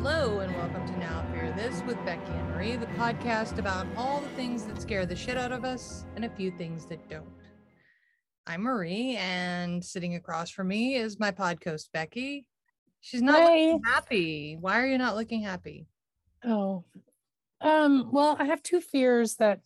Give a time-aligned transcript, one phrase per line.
[0.00, 4.20] Hello, and welcome to Now Fear This with Becky and Marie, the podcast about all
[4.20, 7.26] the things that scare the shit out of us and a few things that don't.
[8.46, 12.46] I'm Marie, and sitting across from me is my podcast, Becky.
[13.00, 13.76] She's not Hey.
[13.84, 14.56] happy.
[14.60, 15.88] Why are you not looking happy?
[16.44, 16.84] Oh,
[17.60, 19.62] um, well, I have two fears that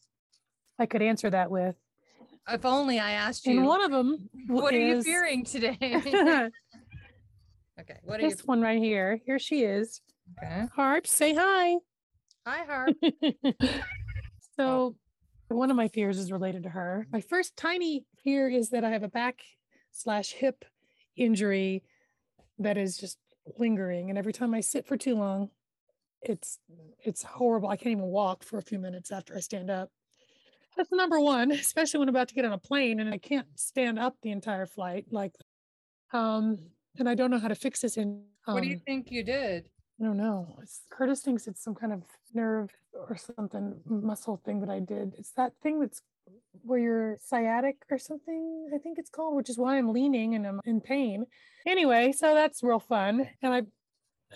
[0.79, 1.77] I could answer that with.
[2.49, 3.59] If only I asked you.
[3.59, 5.77] And one of them, what are you fearing today?
[7.79, 8.45] okay, What is you?
[8.47, 9.21] one right here.
[9.27, 10.01] Here she is.
[10.39, 10.67] Okay.
[10.75, 11.77] Harp, say hi.
[12.47, 12.97] Hi, Harp.
[14.57, 14.97] so,
[15.49, 17.07] one of my fears is related to her.
[17.13, 19.43] My first tiny fear is that I have a back
[19.91, 20.65] slash hip
[21.17, 21.83] injury
[22.59, 23.19] that is just
[23.59, 25.51] lingering, and every time I sit for too long,
[26.23, 26.59] it's
[27.05, 27.69] it's horrible.
[27.69, 29.91] I can't even walk for a few minutes after I stand up.
[30.77, 33.47] That's number one, especially when I'm about to get on a plane and I can't
[33.57, 35.07] stand up the entire flight.
[35.11, 35.35] Like,
[36.13, 36.59] um,
[36.99, 37.97] and I don't know how to fix this.
[37.97, 39.69] In um, what do you think you did?
[40.03, 40.59] I don't know.
[40.91, 42.03] Curtis thinks it's some kind of
[42.35, 45.15] nerve or something muscle thing that I did.
[45.17, 46.03] It's that thing that's
[46.63, 48.69] where you're sciatic or something.
[48.75, 51.27] I think it's called, which is why I'm leaning and I'm in pain.
[51.67, 53.29] Anyway, so that's real fun.
[53.43, 53.63] And I,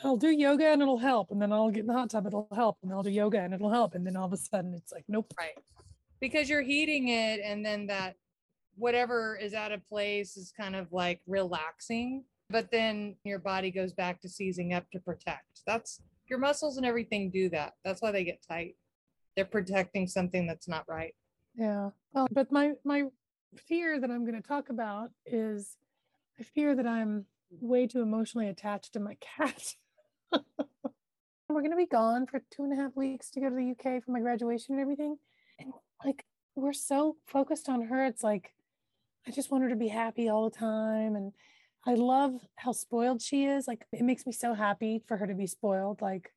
[0.05, 2.27] I'll do yoga and it'll help, and then I'll get in the hot tub.
[2.27, 4.73] It'll help, and I'll do yoga and it'll help, and then all of a sudden
[4.73, 5.33] it's like, nope.
[5.37, 5.59] Right.
[6.21, 8.15] Because you're heating it and then that
[8.77, 13.93] whatever is out of place is kind of like relaxing, but then your body goes
[13.93, 15.63] back to seizing up to protect.
[15.67, 17.75] That's your muscles and everything do that.
[17.85, 18.77] That's why they get tight.
[19.35, 21.15] They're protecting something that's not right.
[21.55, 21.91] Yeah.
[22.13, 23.05] Well, but my my
[23.57, 25.77] fear that I'm going to talk about is
[26.39, 29.75] I fear that I'm way too emotionally attached to my cat.
[31.49, 33.71] We're going to be gone for two and a half weeks to go to the
[33.71, 35.17] UK for my graduation and everything.
[35.59, 35.73] And
[36.05, 36.25] like,
[36.57, 38.05] we're so focused on her.
[38.05, 38.53] It's like,
[39.27, 41.15] I just want her to be happy all the time.
[41.15, 41.33] And
[41.87, 43.69] I love how spoiled she is.
[43.69, 46.03] Like, it makes me so happy for her to be spoiled.
[46.03, 46.33] Like,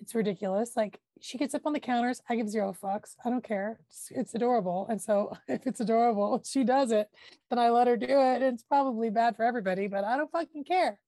[0.00, 0.76] it's ridiculous.
[0.76, 2.22] Like she gets up on the counters.
[2.28, 3.16] I give zero fucks.
[3.24, 3.80] I don't care.
[3.88, 4.86] It's, it's adorable.
[4.88, 7.08] And so if it's adorable, she does it.
[7.50, 8.42] Then I let her do it.
[8.42, 10.98] It's probably bad for everybody, but I don't fucking care.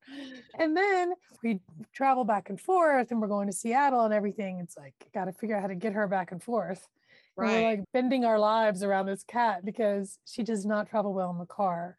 [0.59, 1.61] And then we
[1.93, 4.59] travel back and forth and we're going to Seattle and everything.
[4.59, 6.89] It's like, got to figure out how to get her back and forth.
[7.39, 11.31] And We're like bending our lives around this cat because she does not travel well
[11.31, 11.97] in the car,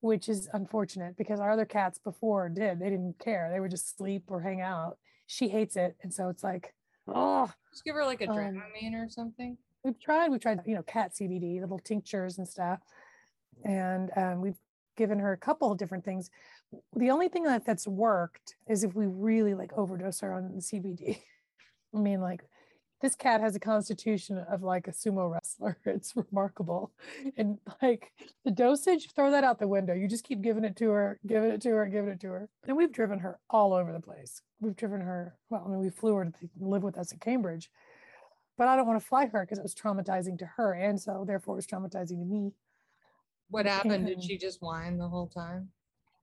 [0.00, 2.78] which is unfortunate because our other cats before did.
[2.78, 3.50] They didn't care.
[3.52, 4.96] They would just sleep or hang out.
[5.26, 5.96] She hates it.
[6.02, 6.74] And so it's like,
[7.06, 9.56] oh, Just give her like a Um, Dramamine or something.
[9.84, 12.80] we've tried, we've tried, you know, cat CBD, little tinctures and stuff.
[13.64, 14.58] And um, we've
[14.96, 16.30] given her a couple of different things.
[16.96, 20.60] The only thing that that's worked is if we really like overdose her on the
[20.60, 21.18] CBD.
[21.94, 22.42] I mean, like
[23.00, 25.78] this cat has a constitution of like a sumo wrestler.
[25.86, 26.92] It's remarkable.
[27.36, 28.12] And like
[28.44, 29.94] the dosage, throw that out the window.
[29.94, 32.48] You just keep giving it to her, giving it to her, giving it to her.
[32.66, 34.42] And we've driven her all over the place.
[34.60, 37.70] We've driven her, well, I mean, we flew her to live with us in Cambridge,
[38.58, 40.74] but I don't want to fly her because it was traumatizing to her.
[40.74, 42.52] And so therefore it was traumatizing to me.
[43.48, 44.06] What happened?
[44.06, 45.70] Did she just whine the whole time?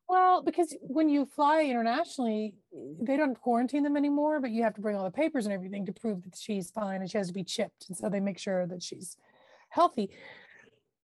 [0.09, 4.73] Well, because when you fly internationally, eh, they don't quarantine them anymore, but you have
[4.75, 7.27] to bring all the papers and everything to prove that she's fine and she has
[7.27, 7.85] to be chipped.
[7.89, 9.17] And so they make sure that she's
[9.69, 10.11] healthy.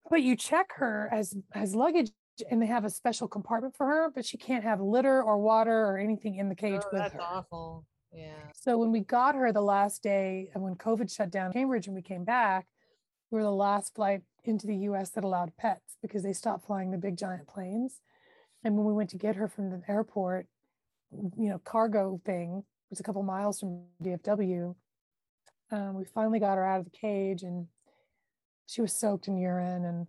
[0.09, 2.11] But you check her as as luggage
[2.49, 5.85] and they have a special compartment for her, but she can't have litter or water
[5.85, 7.19] or anything in the cage Oh, with that's her.
[7.19, 7.85] That's awful.
[8.11, 8.33] Yeah.
[8.55, 11.95] So when we got her the last day and when COVID shut down Cambridge and
[11.95, 12.67] we came back,
[13.31, 16.91] we were the last flight into the US that allowed pets because they stopped flying
[16.91, 18.01] the big giant planes.
[18.64, 20.47] And when we went to get her from the airport,
[21.12, 24.75] you know, cargo thing was a couple miles from DFW.
[25.72, 27.68] Um, we finally got her out of the cage and
[28.66, 29.86] she was soaked in urine.
[29.86, 30.08] And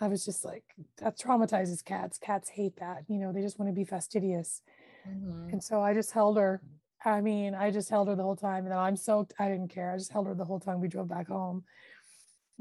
[0.00, 0.64] I was just like,
[0.98, 2.18] that traumatizes cats.
[2.18, 3.04] Cats hate that.
[3.08, 4.62] You know, they just want to be fastidious.
[5.06, 5.52] Mhm.
[5.52, 6.62] And so I just held her.
[7.04, 8.64] I mean, I just held her the whole time.
[8.64, 9.32] And then I'm soaked.
[9.38, 9.92] I didn't care.
[9.92, 11.64] I just held her the whole time we drove back home.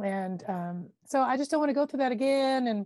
[0.01, 2.67] And um, so I just don't want to go through that again.
[2.67, 2.85] And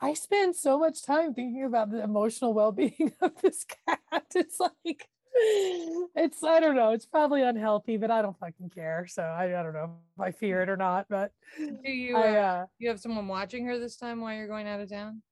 [0.00, 4.24] I spend so much time thinking about the emotional well being of this cat.
[4.34, 9.06] It's like, it's, I don't know, it's probably unhealthy, but I don't fucking care.
[9.08, 11.06] So I, I don't know if I fear it or not.
[11.08, 12.16] But Do you?
[12.16, 14.90] I, uh, uh, you have someone watching her this time while you're going out of
[14.90, 15.22] town?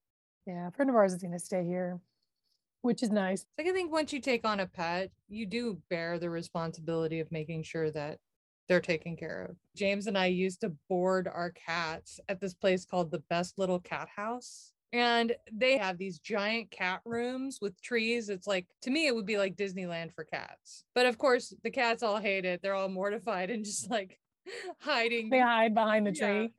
[0.46, 2.00] yeah, a friend of ours is going to stay here,
[2.82, 3.46] which is nice.
[3.58, 7.30] Like I think once you take on a pet, you do bear the responsibility of
[7.32, 8.18] making sure that
[8.68, 9.56] they're taken care of.
[9.76, 13.80] James and I used to board our cats at this place called the Best Little
[13.80, 14.72] Cat House.
[14.92, 18.28] And they have these giant cat rooms with trees.
[18.28, 20.84] It's like, to me, it would be like Disneyland for cats.
[20.94, 22.62] But of course, the cats all hate it.
[22.62, 24.18] They're all mortified and just like
[24.78, 25.30] hiding.
[25.30, 26.26] They hide behind the Yeah.
[26.26, 26.52] tree.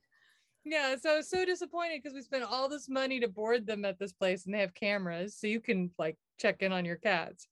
[0.68, 3.86] Yeah, so I was so disappointed because we spent all this money to board them
[3.86, 6.96] at this place and they have cameras so you can like check in on your
[6.96, 7.48] cats.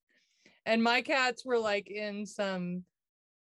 [0.66, 2.84] and my cats were like in some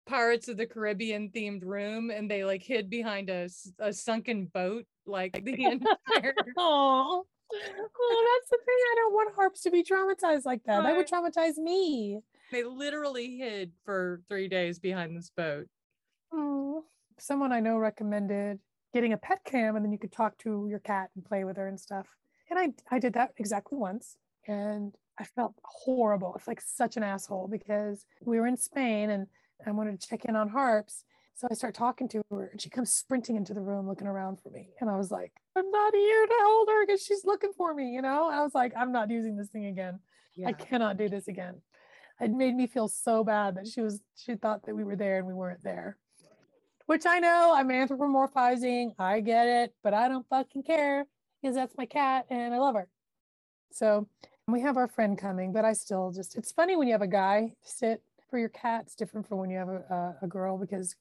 [0.06, 4.84] Pirates of the Caribbean themed room and they like hid behind a, a sunken boat
[5.06, 8.76] like the entire Oh, oh, that's the thing.
[8.76, 10.82] I don't want harps to be traumatized like that.
[10.82, 12.20] That would traumatize me.
[12.50, 15.66] They literally hid for three days behind this boat.
[16.32, 16.84] Oh,
[17.18, 18.58] someone I know recommended
[18.92, 21.56] getting a pet cam and then you could talk to your cat and play with
[21.56, 22.06] her and stuff.
[22.50, 24.16] And I I did that exactly once
[24.46, 26.34] and I felt horrible.
[26.36, 29.26] It's like such an asshole because we were in Spain and
[29.66, 31.04] I wanted to check in on harps.
[31.34, 34.40] So I start talking to her and she comes sprinting into the room looking around
[34.40, 34.68] for me.
[34.80, 37.90] And I was like, I'm not here to hold her because she's looking for me,
[37.90, 38.28] you know?
[38.30, 39.98] I was like, I'm not using this thing again.
[40.34, 40.48] Yeah.
[40.48, 41.60] I cannot do this again.
[42.20, 45.18] It made me feel so bad that she was she thought that we were there
[45.18, 45.96] and we weren't there.
[46.86, 48.94] Which I know I'm anthropomorphizing.
[48.98, 51.06] I get it, but I don't fucking care
[51.40, 52.88] because that's my cat and I love her.
[53.72, 54.06] So
[54.46, 57.08] we have our friend coming, but I still just it's funny when you have a
[57.08, 60.96] guy sit for your cat's different from when you have a, a, girl because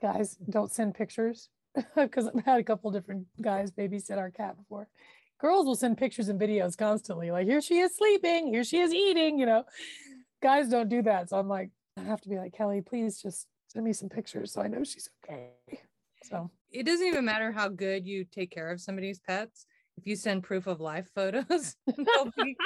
[0.00, 1.50] guys don't send pictures
[1.96, 4.88] because I've had a couple different guys babysit our cat before.
[5.38, 8.94] Girls will send pictures and videos constantly, like here she is sleeping, here she is
[8.94, 9.64] eating, you know.
[10.42, 11.28] Guys don't do that.
[11.28, 11.68] So I'm like,
[11.98, 14.82] I have to be like, Kelly, please just send me some pictures so I know
[14.82, 15.50] she's okay.
[16.22, 19.66] So it doesn't even matter how good you take care of somebody's pets.
[19.98, 22.56] If you send proof of life photos, they'll be,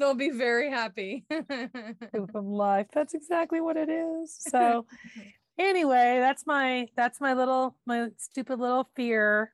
[0.00, 1.24] they'll be very happy.
[1.30, 2.88] proof of life.
[2.92, 4.36] That's exactly what it is.
[4.50, 4.86] So
[5.58, 9.52] anyway, that's my that's my little my stupid little fear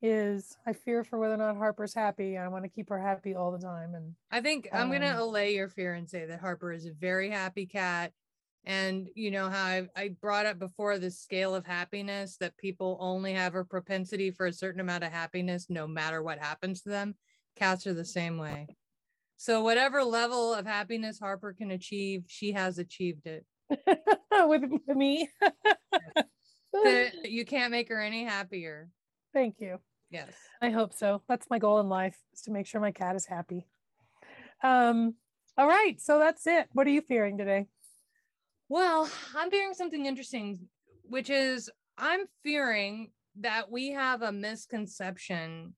[0.00, 2.38] is I fear for whether or not Harper's happy.
[2.38, 3.94] I want to keep her happy all the time.
[3.94, 6.86] And I think I'm going to Um, allay your fear and say that Harper is
[6.86, 8.12] a very happy cat.
[8.64, 12.96] And you know how I, I brought up before the scale of happiness that people
[13.00, 16.90] only have a propensity for a certain amount of happiness no matter what happens to
[16.90, 17.16] them.
[17.56, 18.68] Cats are the same way.
[19.40, 23.46] So, whatever level of happiness Harper can achieve, she has achieved it.
[23.70, 25.30] with, with me.
[26.70, 28.90] That you can't make her any happier.
[29.32, 29.78] Thank you.
[30.10, 30.30] Yes.
[30.60, 31.22] I hope so.
[31.26, 33.66] That's my goal in life is to make sure my cat is happy.
[34.62, 35.14] Um,
[35.56, 36.00] all right.
[36.00, 36.68] So that's it.
[36.72, 37.66] What are you fearing today?
[38.68, 40.58] Well, I'm fearing something interesting,
[41.04, 45.74] which is I'm fearing that we have a misconception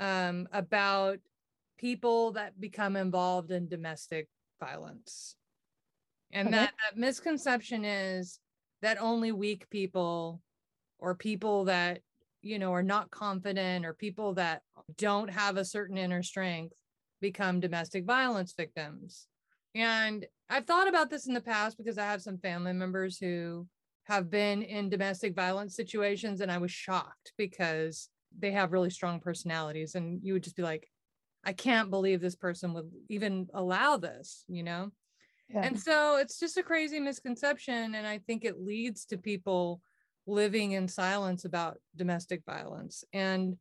[0.00, 1.18] um, about
[1.82, 4.28] people that become involved in domestic
[4.60, 5.34] violence.
[6.30, 6.56] And Okay.
[6.58, 8.38] that, that misconception is
[8.82, 10.40] that only weak people
[11.00, 12.00] or people that,
[12.40, 14.62] you know, are not confident or people that
[14.96, 16.74] don't have a certain inner strength
[17.20, 19.26] become domestic violence victims.
[19.74, 23.66] And I've thought about this in the past because I have some family members who
[24.04, 28.08] have been in domestic violence situations, and I was shocked because
[28.38, 29.94] they have really strong personalities.
[29.94, 30.88] And you would just be like,
[31.44, 34.90] I can't believe this person would even allow this, you know?
[35.48, 35.62] Yeah.
[35.64, 37.94] And so it's just a crazy misconception.
[37.94, 39.80] And I think it leads to people
[40.26, 43.04] living in silence about domestic violence.
[43.12, 43.56] And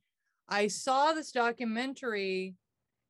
[0.47, 2.55] I saw this documentary.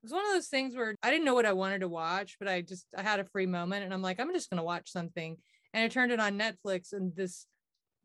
[0.03, 2.37] It was one of those things where I didn't know what I wanted to watch,
[2.39, 4.91] but I just I had a free moment and I'm like, I'm just gonna watch
[4.91, 5.37] something.
[5.73, 7.45] And I turned it on Netflix and this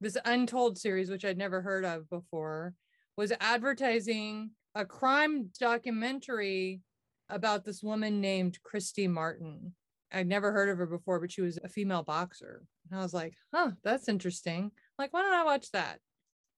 [0.01, 2.75] this untold series, which I'd never heard of before,
[3.17, 6.83] was advertising a crime documentary
[7.31, 9.75] about this woman named Christy Martin.
[10.13, 12.63] I'd never heard of her before, but she was a female boxer.
[12.91, 14.71] And I was like, huh, that's interesting.
[14.99, 16.01] Like, why don't I watch that?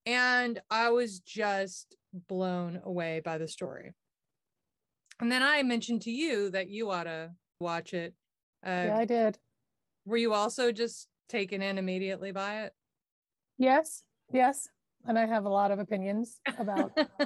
[0.05, 1.95] And I was just
[2.27, 3.93] blown away by the story.
[5.21, 8.13] And then I mentioned to you that you ought to watch it.
[8.65, 9.37] Uh, yeah, I did.
[10.05, 12.73] Were you also just taken in immediately by it?
[13.57, 14.03] Yes.
[14.31, 14.67] Yes.
[15.07, 16.95] And I have a lot of opinions about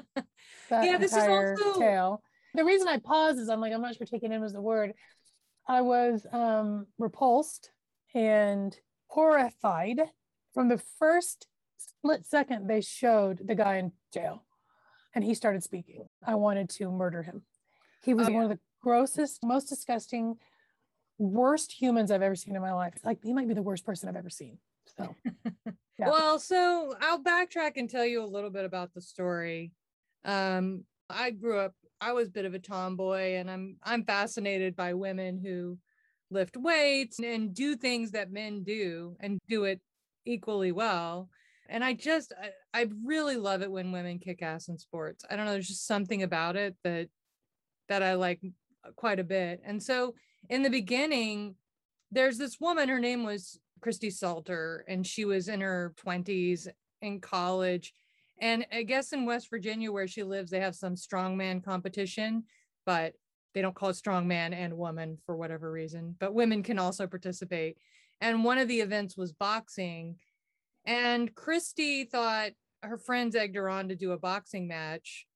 [0.69, 2.21] that Yeah, this is entire also- tale.
[2.55, 4.93] The reason I pause is I'm like, I'm not sure taken in was the word.
[5.67, 7.71] I was um, repulsed
[8.13, 8.77] and
[9.07, 9.99] horrified
[10.53, 14.43] from the first split second they showed the guy in jail
[15.15, 16.05] and he started speaking.
[16.25, 17.41] I wanted to murder him.
[18.03, 20.35] He was Oh, one of the grossest, most disgusting,
[21.17, 22.93] worst humans I've ever seen in my life.
[23.03, 24.59] Like he might be the worst person I've ever seen.
[24.95, 25.15] So
[26.03, 26.11] Yeah.
[26.11, 29.71] Well, so I'll backtrack and tell you a little bit about the story.
[30.25, 34.75] Um, I grew up, I was a bit of a tomboy, and I'm I'm fascinated
[34.75, 35.77] by women who
[36.29, 39.79] lift weights and do things that men do and do it
[40.25, 41.29] equally well.
[41.69, 45.23] And I just I, I really love it when women kick ass in sports.
[45.29, 47.07] I don't know, there's just something about it that
[47.89, 48.41] that I like
[48.95, 49.61] quite a bit.
[49.63, 50.15] And so
[50.49, 51.55] in the beginning,
[52.11, 56.67] there's this woman, her name was Christy Salter, and she was in her 20s
[57.01, 57.93] in college.
[58.39, 62.45] And I guess in West Virginia, where she lives, they have some strongman competition.
[62.85, 63.13] But
[63.53, 67.07] they don't call it strong man and woman for whatever reason, but women can also
[67.07, 67.77] participate.
[68.19, 70.15] And one of the events was boxing.
[70.85, 75.27] And Christy thought her friends egged her on to do a boxing match.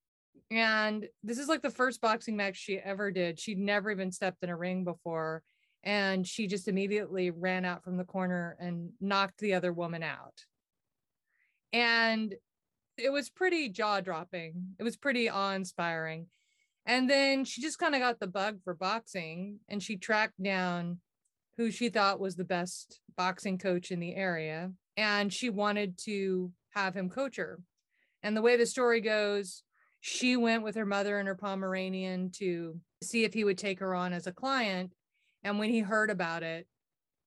[0.50, 3.40] And this is like the first boxing match she ever did.
[3.40, 5.44] She'd never even stepped in a ring before.
[5.88, 10.44] And she just immediately ran out from the corner and knocked the other woman out.
[11.72, 12.36] And
[12.98, 14.76] it was pretty jaw dropping.
[14.78, 16.28] It was pretty awe inspiring.
[16.86, 21.00] And then she just kind of got the bug for boxing and she tracked down
[21.56, 24.74] who she thought was the best boxing coach in the area.
[24.98, 27.62] And she wanted to have him coach her.
[28.22, 29.64] And the way the story goes,
[30.02, 33.96] she went with her mother and her Pomeranian to see if he would take her
[33.96, 34.92] on as a client.
[35.48, 36.68] And when he heard about it,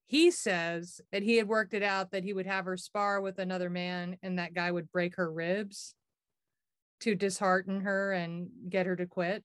[0.07, 3.39] he says that he had worked it out that he would have her spar with
[3.39, 5.95] another man and that guy would break her ribs
[7.01, 9.43] to dishearten her and get her to quit.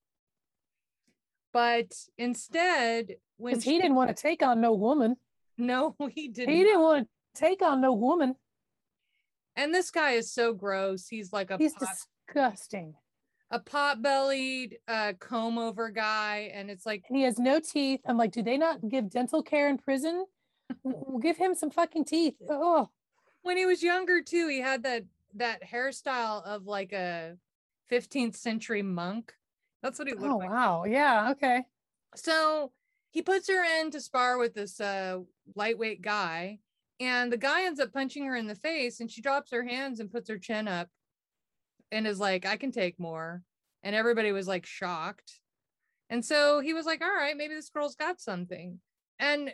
[1.54, 5.16] But instead, when she, he didn't want to take on no woman.
[5.58, 6.54] No, he didn't.
[6.54, 8.36] He didn't want to take on no woman.
[9.56, 11.08] And this guy is so gross.
[11.08, 11.96] He's like a he's pot,
[12.28, 12.96] disgusting.
[13.56, 18.02] A pot-bellied uh, comb over guy, and it's like and he has no teeth.
[18.06, 20.26] I'm like, do they not give dental care in prison?
[20.84, 22.36] we'll give him some fucking teeth.
[22.50, 22.90] Oh,
[23.44, 27.38] when he was younger too, he had that that hairstyle of like a
[27.92, 29.34] 15th century monk
[29.86, 30.50] that's what he looked oh, like.
[30.50, 30.84] wow.
[30.86, 31.30] Yeah.
[31.34, 31.62] Okay.
[32.16, 32.72] So
[33.12, 35.20] he puts her in to spar with this uh,
[35.56, 36.58] lightweight guy,
[37.00, 40.00] and the guy ends up punching her in the face, and she drops her hands
[40.00, 40.90] and puts her chin up
[41.92, 43.42] and is like, I can take more.
[43.84, 45.40] And everybody was like shocked.
[46.10, 48.80] And so he was like, All right, maybe this girl's got something.
[49.20, 49.54] And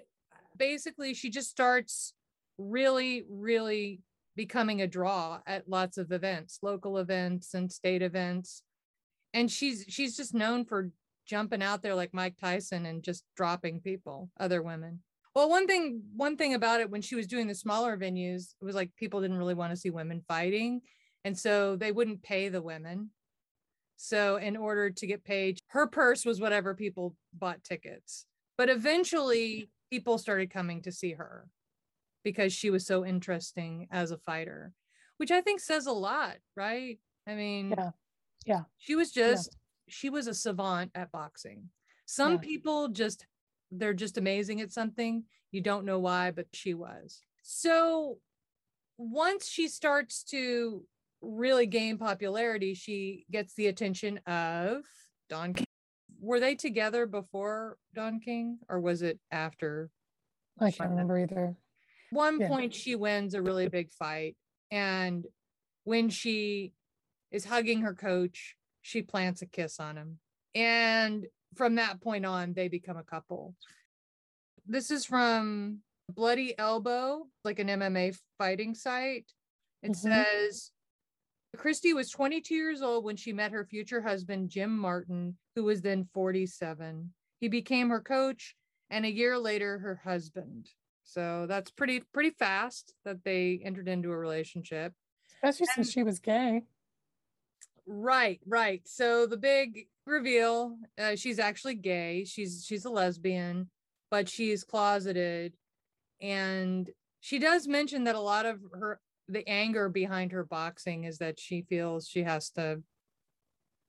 [0.58, 2.14] basically, she just starts
[2.58, 4.02] really, really
[4.36, 8.64] becoming a draw at lots of events, local events and state events
[9.34, 10.92] and she's she's just known for
[11.26, 15.00] jumping out there like Mike Tyson and just dropping people, other women.
[15.34, 18.66] Well, one thing one thing about it when she was doing the smaller venues, it
[18.66, 20.82] was like people didn't really want to see women fighting,
[21.24, 23.12] and so they wouldn't pay the women.
[23.98, 28.26] So in order to get paid, her purse was whatever people bought tickets.
[28.58, 31.48] But eventually, people started coming to see her
[32.24, 34.74] because she was so interesting as a fighter,
[35.18, 37.00] which I think says a lot, right?
[37.28, 37.92] I mean, yeah
[38.46, 38.62] yeah.
[38.78, 39.58] She was just, yeah.
[39.94, 41.70] she was a savant at boxing.
[42.06, 42.40] Some yeah.
[42.40, 43.26] people just,
[43.72, 45.24] they're just amazing at something.
[45.52, 47.22] You don't know why, but she was.
[47.44, 48.18] So
[48.98, 50.84] once she starts to
[51.22, 54.82] really gain popularity, she gets the attention of
[55.30, 55.66] Don King.
[56.20, 59.90] Were they together before Don King or was it after?
[60.60, 61.56] I can't remember either.
[62.12, 62.48] One yeah.
[62.48, 64.36] point she wins a really big fight.
[64.70, 65.26] And
[65.84, 66.74] when she
[67.32, 68.56] is hugging her coach.
[68.82, 70.20] She plants a kiss on him.
[70.54, 71.26] And
[71.56, 73.56] from that point on, they become a couple.
[74.68, 79.32] This is from Bloody Elbow, like an MMA fighting site.
[79.82, 80.12] It mm-hmm.
[80.12, 80.72] says
[81.58, 85.82] Christy was 22 years old when she met her future husband, Jim Martin, who was
[85.82, 87.12] then 47.
[87.40, 88.56] He became her coach
[88.92, 90.70] and a year later, her husband.
[91.04, 94.94] So that's pretty pretty fast that they entered into a relationship.
[95.44, 96.64] Especially and, since she was gay.
[97.88, 98.82] Right, right.
[98.86, 102.26] So the big reveal, uh, she's actually gay.
[102.26, 103.70] She's she's a lesbian,
[104.10, 105.54] but she's closeted,
[106.22, 106.90] and
[107.22, 109.00] she does mention that a lot of her
[109.32, 112.82] the anger behind her boxing is that she feels she has to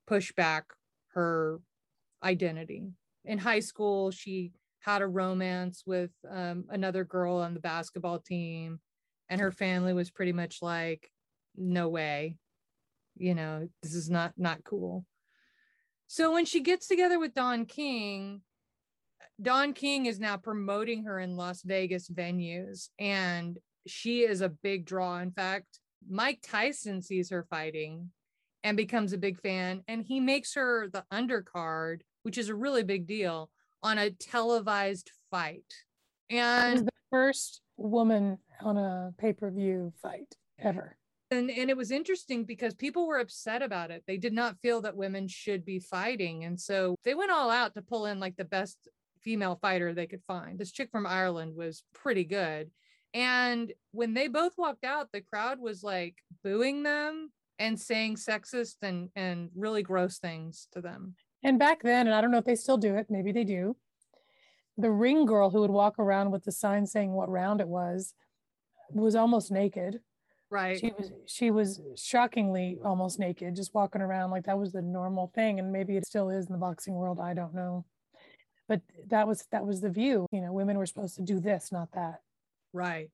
[0.06, 0.66] push back
[1.14, 1.60] her
[2.22, 2.84] identity.
[3.24, 8.80] In high school, she had a romance with um, another girl on the basketball team,
[9.28, 11.10] and her family was pretty much like,
[11.56, 12.36] "No way,
[13.16, 15.04] you know this is not not cool
[16.06, 18.40] so when she gets together with don king
[19.40, 24.84] don king is now promoting her in las vegas venues and she is a big
[24.84, 25.80] draw in fact.
[26.08, 28.10] Mike tyson sees her fighting
[28.64, 32.84] and becomes a big fan and he makes her the undercard which is a really
[32.84, 33.50] big deal
[33.82, 35.64] on a televised fight.
[36.30, 40.96] And the first woman on a pay-per-view fight ever.
[41.30, 44.04] And and it was interesting because people were upset about it.
[44.06, 47.74] They did not feel that women should be fighting and so they went all out
[47.74, 48.76] to pull in like the best
[49.20, 50.58] female fighter they could find.
[50.58, 52.70] This chick from ireland was pretty good
[53.14, 58.76] and when they both walked out the crowd was like booing them and saying sexist
[58.82, 62.44] and and really gross things to them and back then and i don't know if
[62.44, 63.76] they still do it maybe they do
[64.78, 68.14] the ring girl who would walk around with the sign saying what round it was
[68.90, 70.00] was almost naked
[70.52, 70.78] Right.
[70.78, 75.32] She was she was shockingly almost naked, just walking around like that was the normal
[75.34, 75.58] thing.
[75.58, 77.18] And maybe it still is in the boxing world.
[77.18, 77.86] I don't know.
[78.68, 80.26] But that was that was the view.
[80.30, 82.20] You know, women were supposed to do this, not that.
[82.72, 83.10] Right.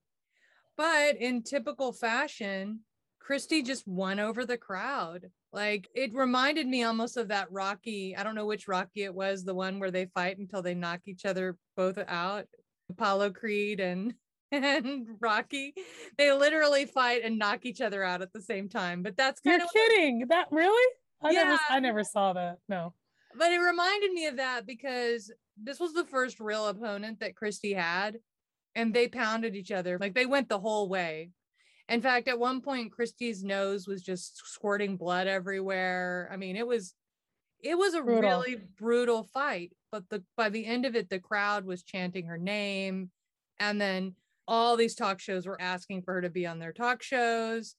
[0.77, 2.81] But in typical fashion,
[3.19, 5.27] Christy just won over the crowd.
[5.53, 8.17] Like it reminded me almost of that Rocky.
[8.17, 11.01] I don't know which Rocky it was, the one where they fight until they knock
[11.07, 12.47] each other both out.
[12.91, 14.15] Apollo Creed and
[14.53, 15.75] and Rocky.
[16.17, 19.03] They literally fight and knock each other out at the same time.
[19.03, 20.27] But that's You're of kidding.
[20.29, 20.93] That really?
[21.23, 21.59] I never Yeah.
[21.69, 22.59] I never saw that.
[22.69, 22.95] No.
[23.37, 25.31] but it reminded me of that because
[25.63, 28.19] this was the first real opponent that Christy had,
[28.75, 31.31] and they pounded each other like they went the whole way.
[31.89, 36.29] In fact, at one point, Christy's nose was just squirting blood everywhere.
[36.31, 36.95] I mean, it was
[37.63, 38.21] it was a Brutal.
[38.23, 39.73] really brutal fight.
[39.91, 43.11] But the by the end of it, the crowd was chanting her name,
[43.59, 44.15] and then
[44.47, 47.75] all these talk shows were asking for her to be on their talk shows,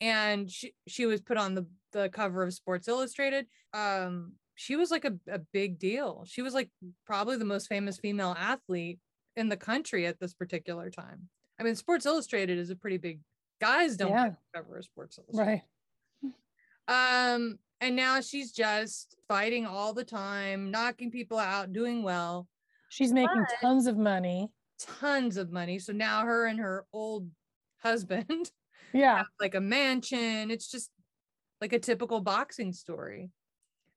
[0.00, 3.46] and she she was put on the the cover of Sports Illustrated.
[3.72, 6.24] Um, she was like a, a big deal.
[6.26, 6.68] She was like
[7.06, 8.98] probably the most famous female athlete
[9.36, 11.28] in the country at this particular time.
[11.58, 13.20] I mean, Sports Illustrated is a pretty big
[13.60, 14.34] guys don't Yeah.
[14.54, 15.62] cover Sports Illustrated.
[15.62, 16.32] Right.
[16.86, 22.48] Um, and now she's just fighting all the time, knocking people out, doing well,
[22.90, 24.52] She's making But- tons of money.
[24.78, 25.78] tons of money.
[25.80, 27.28] So now her and her old
[27.78, 28.52] husband
[28.92, 29.16] Yeah.
[29.18, 30.50] have like a mansion.
[30.50, 30.90] It's just
[31.60, 33.32] like a typical boxing story.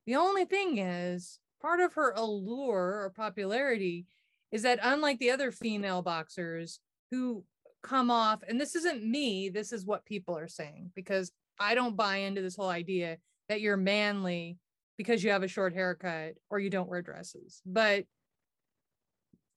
[0.06, 4.08] The only thing is, part of her allure or popularity
[4.52, 6.80] is that unlike the other female boxers
[7.12, 7.44] who
[7.84, 11.96] come off, and this isn't me, this is what people are saying, because I don't
[11.96, 13.18] buy into this whole idea
[13.50, 14.58] that you're manly
[14.98, 17.62] because you have a short haircut or you don't wear dresses.
[17.66, 18.06] But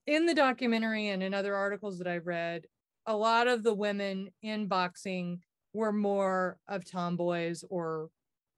[0.06, 2.66] in the documentary and in other articles that I've read,
[3.06, 5.40] a lot of the women in boxing
[5.72, 8.10] were more of tomboys or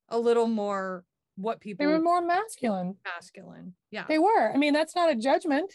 [0.09, 1.05] a little more
[1.37, 2.97] what people They were more masculine.
[3.05, 3.75] masculine.
[3.91, 4.05] Yeah.
[4.09, 4.53] They were.
[4.53, 5.73] I mean, that's not a judgment.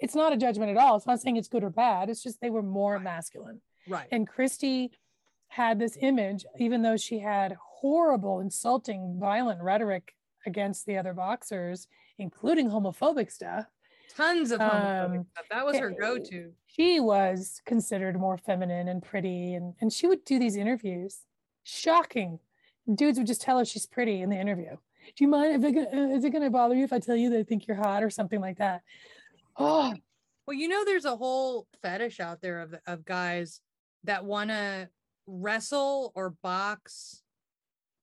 [0.00, 0.96] It's not a judgment at all.
[0.96, 2.10] It's not saying it's good or bad.
[2.10, 3.02] It's just they were more Right.
[3.02, 3.60] masculine.
[3.88, 4.08] right.
[4.10, 4.92] And Christy
[5.48, 10.14] had this image, even though she had horrible, insulting, violent rhetoric
[10.46, 11.86] against the other boxers,
[12.18, 13.66] including homophobic stuff.
[14.16, 15.46] Tons of homophobic um, stuff.
[15.50, 16.52] That was her eh, go-to.
[16.66, 21.20] She was considered more feminine and pretty, and, and she would do these interviews.
[21.62, 22.40] Shocking.
[22.92, 24.70] Dudes would just tell her she's pretty in the interview.
[25.16, 26.98] Do you mind if it, go- uh, is it going to bother you if I
[26.98, 28.82] tell you that I think you're hot or something like that?
[29.56, 29.94] Oh,
[30.46, 33.60] Well, you know, there's a whole fetish out there of of guys
[34.04, 34.90] that want to
[35.26, 37.22] wrestle or box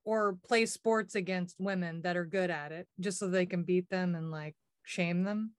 [0.03, 3.89] or play sports against women that are good at it, just so they can beat
[3.89, 5.53] them and like shame them.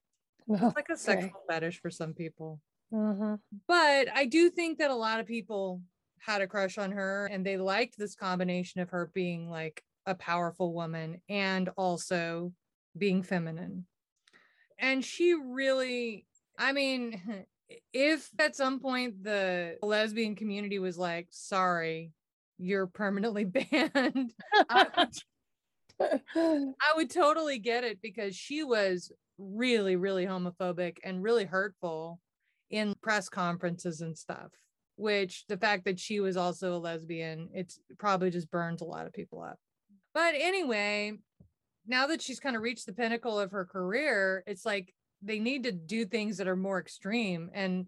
[0.49, 2.61] It's like a sexual fetish for some people.
[2.93, 3.41] Mhm.
[3.69, 5.83] But I do think that a lot of people
[6.19, 10.15] had a crush on her and they liked this combination of her being like a
[10.15, 12.53] powerful woman and also
[12.97, 13.87] being feminine.
[14.79, 16.27] And she really,
[16.59, 17.47] I mean,
[17.93, 22.13] if at some point the lesbian community was like, sorry,
[22.59, 24.33] you're permanently banned,
[24.69, 25.15] I would
[26.35, 32.21] I would totally get it because she was really, really homophobic and really hurtful
[32.71, 34.51] in press conferences and stuff.
[34.97, 39.07] Which the fact that she was also a lesbian, it's probably just burns a lot
[39.07, 39.59] of people up.
[40.15, 41.15] But anyway,
[41.87, 45.65] now that she's kind of reached the pinnacle of her career, it's like they need
[45.65, 47.51] to do things that are more extreme.
[47.53, 47.87] And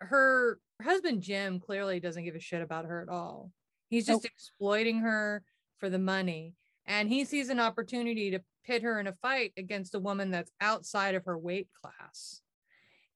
[0.00, 3.50] her husband, Jim, clearly doesn't give a shit about her at all.
[3.88, 4.32] He's just Nope.
[4.32, 5.42] exploiting her
[5.78, 6.54] for the money
[6.86, 10.50] and he sees an opportunity to pit her in a fight against a woman that's
[10.60, 12.40] outside of her weight class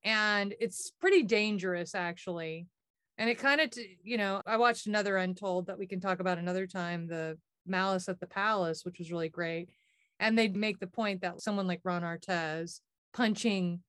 [0.04, 2.66] and it's pretty dangerous actually
[3.18, 3.70] and it kind of
[4.02, 8.08] you know i watched another untold that we can talk about another time the malice
[8.08, 9.68] at the palace which was really great
[10.20, 12.80] and they'd make the point that someone like ron artest
[13.12, 13.80] punching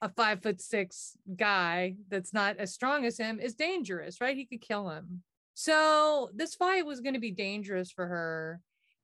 [0.00, 4.44] a five foot six guy that's not as strong as him is dangerous right he
[4.44, 5.22] could kill him
[5.54, 8.60] so this fight was going to be dangerous for her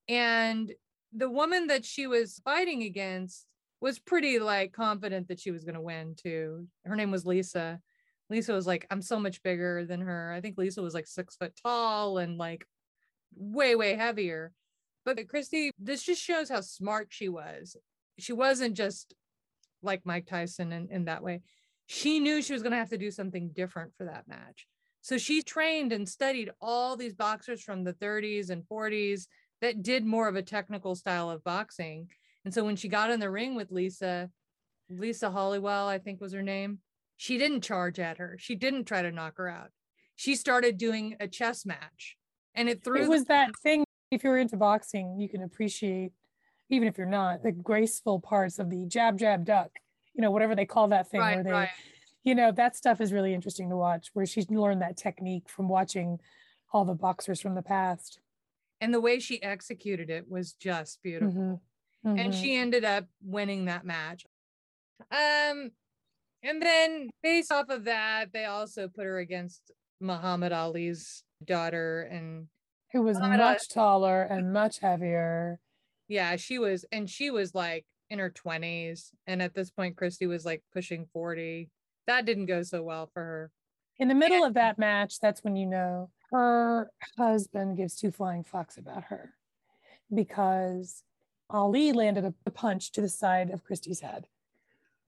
[0.09, 0.73] and
[1.13, 3.47] the woman that she was fighting against
[3.81, 6.67] was pretty like confident that she was going to win too.
[6.85, 7.81] Her name was Lisa.
[8.29, 10.33] Lisa was like, I'm so much bigger than her.
[10.33, 12.65] I think Lisa was like six foot tall and like
[13.35, 14.53] way, way heavier.
[15.15, 17.77] But Christy, this just shows how smart she was.
[18.19, 19.15] She wasn't just
[19.83, 21.41] like Mike Tyson in, in that way.
[21.87, 24.67] She knew she was going to have to do something different for that match.
[25.01, 29.27] So she trained and studied all these boxers from the 30s and 40s
[29.61, 32.09] that did more of a technical style of boxing.
[32.45, 34.31] And so when she got in the ring with Lisa,
[34.89, 36.79] Lisa Holewyne, I think was her name,
[37.17, 38.37] she didn't charge at her.
[38.39, 39.71] She didn't try to knock her out.
[40.17, 42.17] she started doing a chess match.
[42.55, 43.85] And it threw It was that thing.
[44.11, 46.13] If you're into boxing, you can appreciate,
[46.69, 49.71] even if you're not, the graceful parts of the jab, jab, duck.
[50.15, 51.69] You know, whatever they call that thing, right, where they, right.
[52.25, 54.11] you know, that stuff is really interesting to watch.
[54.13, 56.19] Where she's learned that technique from watching
[56.73, 58.19] all the boxers from the past.
[58.81, 61.61] And the way she executed it was just beautiful.
[62.05, 62.41] Mhm, and mhm.
[62.41, 64.27] she ended up winning that match.
[65.11, 65.71] Um,
[66.43, 69.71] and then based off of that, they also put her against
[70.01, 72.49] Muhammad Ali's daughter, and
[72.93, 75.59] who was Muhammad much taller and much heavier.
[76.09, 80.27] yeah, she was, and she was like in her twenties, and at this point, Christy
[80.27, 81.71] was like pushing forty.
[82.07, 83.51] That didn't go so well for her.
[83.99, 88.45] In the middle of that match, that's when you know her husband gives two flying
[88.45, 89.35] fucks about her
[90.13, 91.03] because
[91.51, 94.27] Ali landed a, a punch to the side of Christy's head.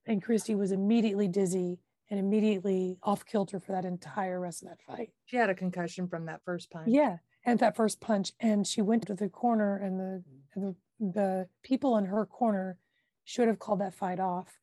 [0.07, 1.79] And Christy was immediately dizzy
[2.11, 5.11] and immediately off kilter for that entire rest of that fight.
[5.27, 6.89] She had a concussion from that first punch.
[6.89, 7.17] Yeah.
[7.45, 8.33] And that first punch.
[8.41, 10.23] And she went to the corner, and the,
[10.55, 12.79] the, the people in her corner
[13.25, 14.59] should have called that fight off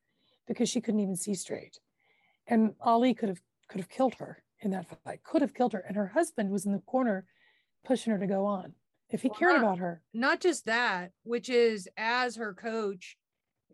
[0.47, 1.79] because she couldn't even see straight.
[2.47, 5.79] And Ali could have could have killed her in that fight, could have killed her.
[5.87, 7.25] And her husband was in the corner
[7.85, 8.73] pushing her to go on
[9.11, 10.01] if he Well, cared not- about her.
[10.13, 13.17] not just that, which is as her coach,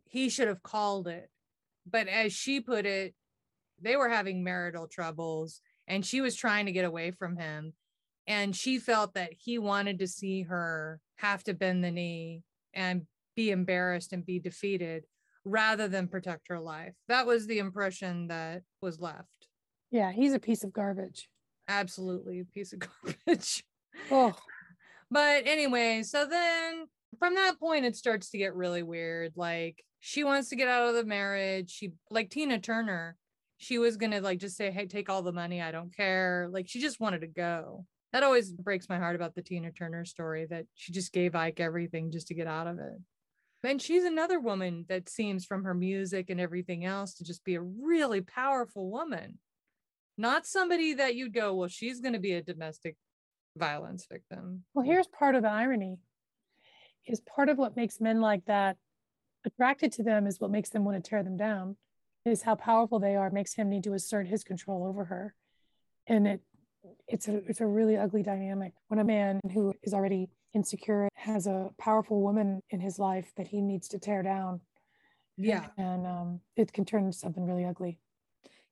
[0.03, 1.29] he should have called it.
[1.89, 3.15] But as she put it,
[3.81, 7.73] they were having marital troubles and she was trying to get away from him.
[8.27, 12.41] And she felt that he wanted to see her have to bend the knee
[12.73, 13.03] and
[13.35, 15.05] be embarrassed and be defeated
[15.43, 16.93] rather than protect her life.
[17.07, 19.47] That was the impression that was left.
[19.91, 21.29] Yeah, he's a piece of garbage.
[21.67, 22.79] Absolutely a piece of
[23.25, 23.63] garbage.
[24.11, 24.35] Oh,
[25.11, 26.87] But anyway, so then
[27.19, 29.33] from that point, it starts to get really weird.
[29.35, 31.69] Like she wants to get out of the marriage.
[31.71, 33.15] She, like Tina Turner,
[33.57, 35.61] she was going to like just say, Hey, take all the money.
[35.61, 36.47] I don't care.
[36.51, 37.85] Like she just wanted to go.
[38.13, 41.59] That always breaks my heart about the Tina Turner story that she just gave Ike
[41.59, 42.93] everything just to get out of it.
[43.63, 47.55] And she's another woman that seems from her music and everything else to just be
[47.55, 49.39] a really powerful woman.
[50.17, 52.95] Not somebody that you'd go, well, she's going to be a domestic
[53.57, 54.63] violence victim.
[54.73, 55.97] well, here's part of the irony
[57.07, 58.77] is part of what makes men like that
[59.45, 61.77] attracted to them is what makes them want to tear them down
[62.25, 65.35] is how powerful they are makes him need to assert his control over her
[66.07, 66.41] and it
[67.07, 71.47] it's a it's a really ugly dynamic when a man who is already insecure has
[71.47, 74.61] a powerful woman in his life that he needs to tear down
[75.37, 75.67] Yeah.
[75.77, 77.99] and um, it can turn into something really ugly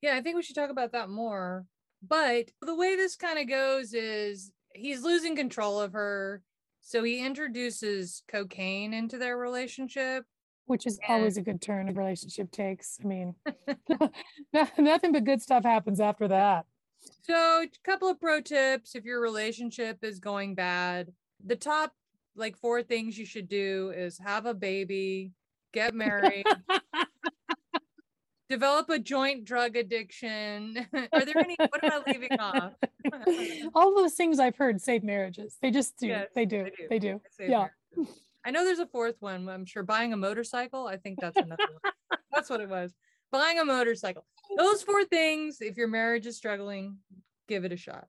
[0.02, 1.65] Yeah, I think we should talk about that more.
[2.06, 6.41] But the way this kind of goes is he's losing control of her.
[6.82, 10.26] So he introduces cocaine into their relationship.
[10.65, 11.13] which is Yeah.
[11.15, 13.36] always a good turn a relationship takes i mean
[14.78, 16.65] nothing but good stuff happens after that
[17.22, 21.12] So, a couple of pro tips if your relationship is going bad.
[21.46, 21.94] The top
[22.36, 25.32] like four things you should do is have a baby,
[25.74, 26.46] get married,
[28.50, 30.78] develop a joint drug addiction.
[31.13, 32.74] Are there any what am I leaving off?
[33.76, 37.20] all those things i've heard save marriages they just do Yes, they do they do.
[37.30, 38.24] they do yeah marriages.
[38.46, 39.48] I know there's a fourth one.
[39.48, 40.88] I'm sure buying a motorcycle.
[40.88, 41.94] I think that's another one.
[42.34, 42.94] That's what it was.
[43.34, 44.26] Buying a motorcycle.
[44.56, 47.00] Those four things, if your marriage is struggling,
[47.48, 48.08] give it a shot.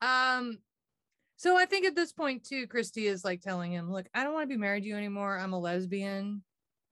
[0.00, 0.58] Um,
[1.36, 4.32] so I think at this point too, Christy is like telling him, look, I don't
[4.32, 5.36] want to be married to you anymore.
[5.36, 6.44] I'm a lesbian.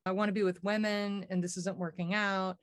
[0.04, 2.56] I want to be with women, and this isn't working out.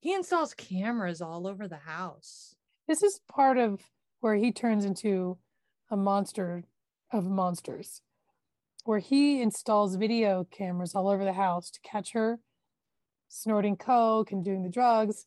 [0.00, 2.56] He installs cameras all over the house.
[2.88, 3.82] this is part of
[4.20, 5.36] where he turns into
[5.90, 6.64] a monster
[7.12, 8.00] of monsters
[8.84, 12.38] where he installs video cameras all over the house to catch her
[13.30, 15.24] snorting coke and doing the drugs.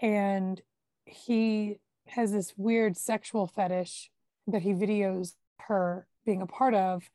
[0.00, 0.62] And
[1.04, 4.10] he has this weird sexual fetish
[4.46, 7.10] that he videos her being a part of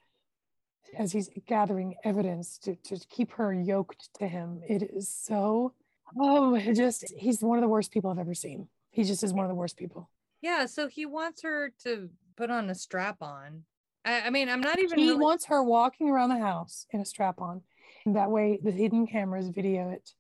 [0.98, 4.62] as he's gathering evidence to, to keep her yoked to him.
[4.68, 5.74] It is so
[6.20, 8.68] oh it just he's one of the worst people i've ever seen.
[8.92, 10.10] He just is one of the worst people.
[10.42, 13.64] Yeah, so he wants her to put on a strap on.
[14.06, 17.02] I, I mean, I'm not even he really- wants her walking around the house in
[17.02, 17.62] a strap on.
[18.06, 20.12] And that way the hidden cameras video it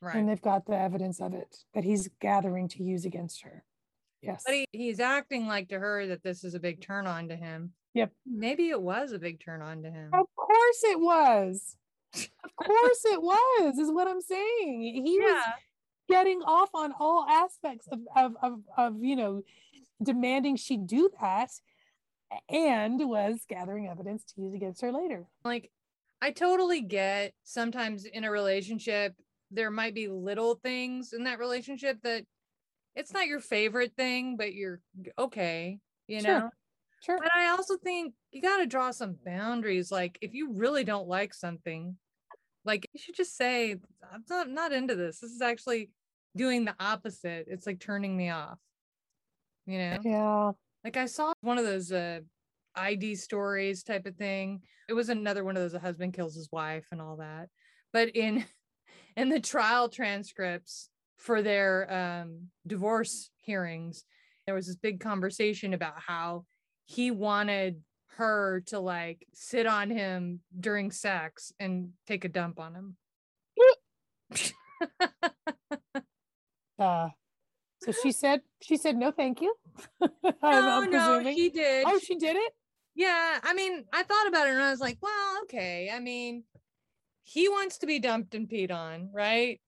[0.00, 0.16] right.
[0.16, 3.64] and they've got the evidence of it that he's gathering to use against her
[4.22, 7.28] yes but he, he's acting like to her that this is a big turn on
[7.28, 7.72] to him.
[7.94, 8.12] Yep.
[8.26, 10.10] Maybe it was a big turn on to him.
[10.12, 11.76] of course it was
[12.14, 15.44] of course it was is what i'm saying he was
[16.08, 19.42] getting off on all aspects of, of, of, of you know
[20.02, 21.50] demanding she do that
[22.48, 25.70] and was gathering evidence to use against her later Like,
[26.20, 29.14] I totally get sometimes in a relationship,
[29.50, 32.24] there might be little things in that relationship that
[32.94, 34.80] it's not your favorite thing, but you're
[35.18, 36.40] okay, you Sure.
[36.40, 36.50] know?
[37.02, 37.18] Sure.
[37.18, 39.92] But I also think you got to draw some boundaries.
[39.92, 41.96] Like if you really don't like something,
[42.64, 43.76] like you should just say,
[44.12, 45.20] I'm not, not into this.
[45.20, 45.90] This is actually
[46.34, 47.46] doing the opposite.
[47.48, 48.58] It's like turning me off.
[49.66, 49.98] You know?
[50.02, 50.52] Yeah.
[50.84, 52.20] Like I saw one of those uh
[52.74, 54.62] ID stories type of thing.
[54.88, 57.48] It was another one of those a husband kills his wife and all that.
[57.92, 58.44] But in
[59.16, 64.04] in the trial transcripts for their um divorce hearings,
[64.46, 66.44] there was this big conversation about how
[66.84, 67.82] he wanted
[68.16, 72.96] her to like sit on him during sex and take a dump on him.
[76.78, 77.08] Uh,
[77.82, 79.54] so she said, she said, no, thank you.
[80.02, 81.34] I'm, no, I'm no, presuming.
[81.34, 81.84] he did.
[81.86, 82.52] oh, she did it?
[82.94, 85.90] Yeah, I mean, I thought about it and I was like, well, okay.
[85.92, 86.44] I mean,
[87.28, 89.60] he wants to be dumped and peed on, right?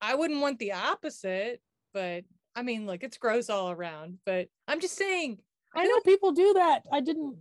[0.00, 1.60] I wouldn't want the opposite,
[1.92, 2.22] but
[2.54, 4.18] I mean, look, it's gross all around.
[4.24, 5.38] But I'm just saying,
[5.74, 6.84] I know people do that.
[6.92, 7.36] I didn't.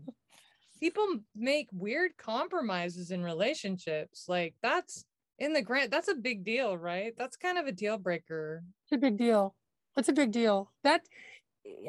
[0.79, 1.05] people
[1.36, 4.25] make weird compromises in relationships.
[4.27, 5.05] Like that's
[5.38, 7.13] in the grant, that's a big deal, right?
[7.15, 8.63] That's kind of a deal breaker.
[8.86, 9.53] It's a big deal.
[9.95, 10.71] It's a big deal.
[10.84, 11.01] That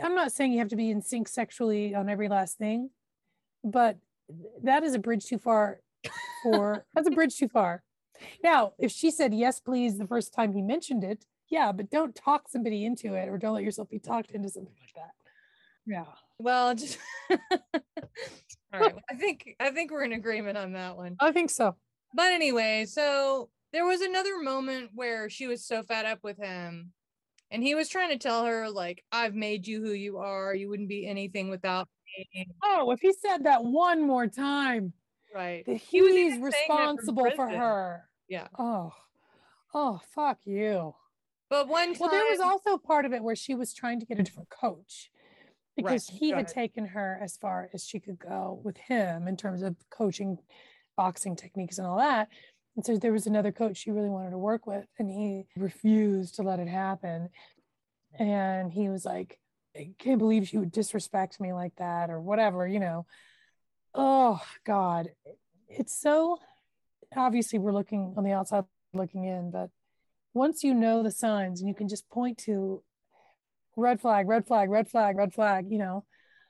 [0.02, 2.90] I'm not saying you have to be in sync sexually on every last thing,
[3.64, 3.96] but
[4.62, 5.80] that is a bridge too far
[6.42, 7.82] for that's a bridge too far.
[8.42, 12.14] Now, if she said yes, please, the first time he mentioned it, yeah, but don't
[12.14, 15.12] talk somebody into it or don't let yourself be talked into something like that.
[15.86, 16.12] Yeah.
[16.38, 16.98] Well, just
[17.30, 17.38] all
[18.72, 18.94] right.
[18.94, 21.16] well, I think I think we're in agreement on that one.
[21.20, 21.76] I think so.
[22.14, 26.92] But anyway, so there was another moment where she was so fed up with him
[27.50, 30.54] and he was trying to tell her like I've made you who you are.
[30.54, 31.88] You wouldn't be anything without
[32.34, 32.48] me.
[32.64, 34.92] Oh, if he said that one more time,
[35.34, 35.64] Right.
[35.66, 38.04] that He was he's even saying that from responsible for her.
[38.28, 38.48] Yeah.
[38.58, 38.92] Oh,
[39.74, 40.94] oh, fuck you.
[41.48, 44.06] But one time Well, there was also part of it where she was trying to
[44.06, 45.10] get a different coach
[45.76, 46.54] because he go had ahead.
[46.54, 50.38] taken her as far as she could go with him in terms of coaching
[50.96, 52.28] boxing techniques and all that.
[52.74, 56.34] And so there was another coach she really wanted to work with, and he refused
[56.36, 57.28] to let it happen.
[58.18, 59.38] And he was like,
[59.76, 63.06] I can't believe she would disrespect me like that, or whatever, you know.
[63.96, 65.08] Oh, God.
[65.68, 66.38] It's so
[67.16, 69.70] obviously we're looking on the outside looking in, but
[70.34, 72.82] once you know the signs and you can just point to
[73.76, 76.04] red flag, red flag, red flag, red flag, you know,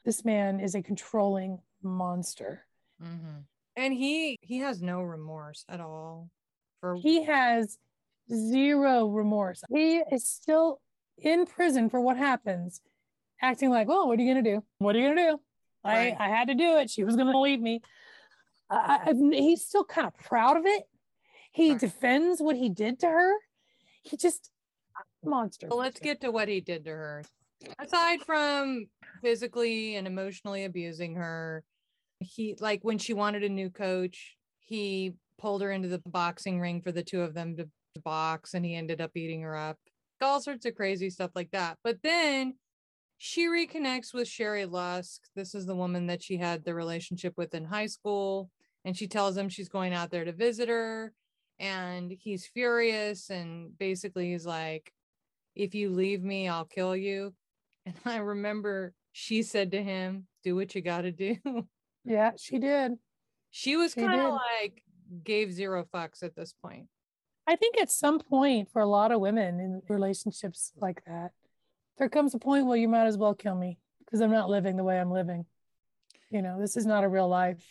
[0.05, 2.63] this man is a controlling monster.
[3.03, 3.45] Mhm.
[3.77, 6.31] and he he has no remorse at all
[6.81, 7.79] for He has
[8.33, 9.63] zero remorse.
[9.69, 10.81] He is still
[11.19, 12.81] in prison for what happens,
[13.43, 14.65] acting like, well, what are you going to do?
[14.79, 15.41] What are you going to do?
[15.87, 16.17] Right.
[16.19, 16.91] I, I had to do it.
[16.91, 17.81] She was going to leave me.
[18.71, 20.85] I, I, he's still kind of proud of it.
[21.53, 21.81] He Right.
[21.81, 23.33] defends what he did to her.
[24.03, 24.51] He just,
[25.25, 25.69] monster.
[25.69, 27.25] Well, let's get to what he did to her.
[27.79, 28.87] Aside from
[29.23, 31.65] physically and emotionally abusing her,
[32.21, 36.81] he like when she wanted a new coach, he pulled her into the boxing ring
[36.81, 39.79] for the two of them to, to box and he ended up beating her up.
[40.21, 41.79] All sorts of crazy stuff like that.
[41.83, 42.55] But then
[43.19, 45.23] she reconnects with Sherry Lusk.
[45.35, 48.51] This is the woman that she had the relationship with in high school.
[48.85, 51.13] And she tells him she's going out there to visit her.
[51.59, 53.31] And he's furious.
[53.31, 54.93] And basically, he's like,
[55.55, 57.35] if you leave me, I'll kill you.
[57.87, 61.37] And I remember she said to him, do what you got to do.
[62.09, 62.93] Yeah, she did.
[63.51, 64.81] she was kind of like,
[65.25, 66.87] gave zero fucks at this point.
[67.49, 71.33] I think at some point for a lot of women in relationships like that,
[71.99, 74.77] there comes a point where you might as well kill me because I'm not living
[74.77, 75.47] the way I'm living.
[76.31, 77.65] You know, this is not a real life.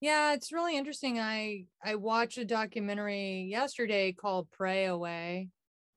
[0.00, 1.18] Yeah, it's really interesting.
[1.18, 5.48] I I watched a documentary yesterday called Pray Away,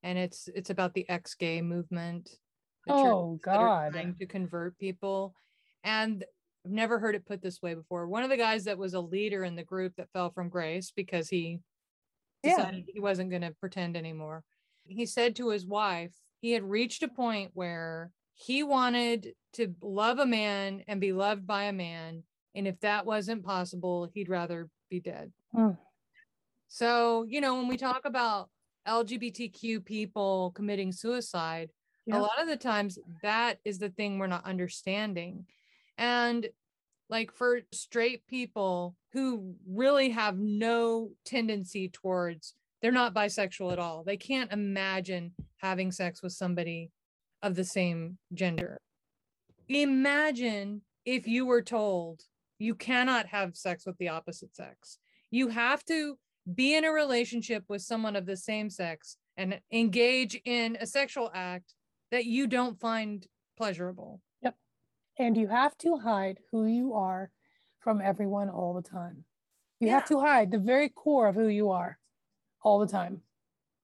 [0.01, 2.29] and it's it's about the ex-gay movement.
[2.87, 3.93] Oh, churches that are God.
[3.93, 5.33] trying to convert people.
[5.85, 6.25] And
[6.65, 8.07] I've never heard it put this way before.
[8.07, 10.91] One of the guys that was a leader in the group that fell from grace
[10.93, 11.59] because he
[12.43, 12.57] Yeah.
[12.57, 14.43] decided he wasn't going to pretend anymore.
[14.85, 20.19] He said to his wife, he had reached a point where he wanted to love
[20.19, 22.21] a man and be loved by a man.
[22.53, 25.31] And if that wasn't possible, he'd rather be dead.
[25.55, 25.77] Mm.
[26.67, 28.49] So, you know, when we talk about
[28.85, 31.69] LGBTQ people committing suicide,
[32.07, 32.17] Yep.
[32.17, 35.45] a lot of the times that is the thing we're not understanding.
[35.97, 36.45] And
[37.09, 44.03] like for straight people who really have no tendency towards, they're not bisexual at all.
[44.03, 46.91] They can't imagine having sex with somebody
[47.41, 48.77] of the same gender.
[49.69, 52.23] Imagine if you were told
[52.59, 54.99] you cannot have sex with the opposite sex.
[55.31, 56.17] You have to
[56.53, 61.31] be in a relationship with someone of the same sex and engage in a sexual
[61.33, 61.75] act
[62.11, 63.25] that you don't find
[63.57, 64.19] pleasurable.
[64.41, 64.55] Yep.
[65.17, 67.31] And you have to hide who you are
[67.79, 69.23] from everyone all the time.
[69.79, 69.93] You Yeah.
[69.93, 71.97] have to hide the very core of who you are
[72.63, 73.21] all the time.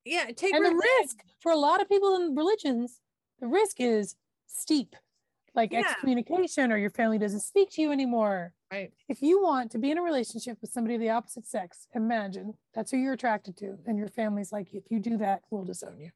[0.06, 3.02] Yeah, take and the risk for a lot of people in religions,
[3.40, 4.16] the risk is
[4.48, 4.96] steep,
[5.54, 5.82] like Yeah.
[5.82, 8.54] excommunication or your family doesn't speak to you anymore.
[8.72, 8.92] Right.
[9.08, 12.54] If you want to be in a relationship with somebody of the opposite sex, imagine
[12.74, 16.00] that's who you're attracted to, and your family's like, if you do that, we'll disown
[16.00, 16.12] you.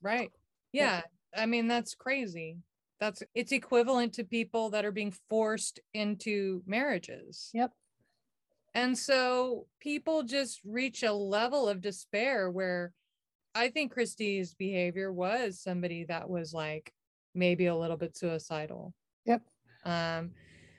[0.00, 0.32] Right.
[0.72, 1.02] Yeah.
[1.34, 1.42] Yeah.
[1.42, 2.58] I mean, that's crazy.
[3.00, 7.50] That's it's equivalent to people that are being forced into marriages.
[7.52, 7.72] Yep.
[8.74, 12.92] And so people just reach a level of despair where
[13.54, 16.92] I think Christy's behavior was somebody that was like
[17.34, 18.94] maybe a little bit suicidal.
[19.24, 19.42] Yep.
[19.84, 20.32] Um,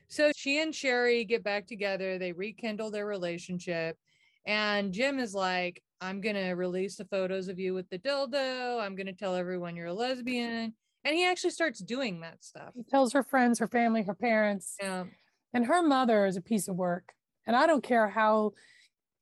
[0.08, 3.98] so she and Sherry get back together, they rekindle their relationship,
[4.46, 8.96] and Jim is like, I'm gonna release the photos of you with the dildo, I'm
[8.96, 10.74] gonna tell everyone you're a lesbian.
[11.04, 12.74] And he actually starts doing that stuff.
[12.76, 15.06] He tells her friends, her family, her parents, Yeah.
[15.54, 17.14] and her mother is a piece of work.
[17.46, 18.54] And I don't care how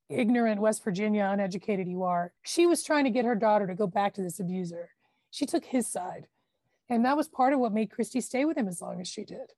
[0.08, 2.32] ignorant West Virginia uneducated you are.
[2.42, 4.90] She was trying to get her daughter to go back to this abuser.
[5.30, 6.26] She took his side.
[6.88, 9.24] And that was part of what made Christy stay with him as long as she
[9.24, 9.52] did.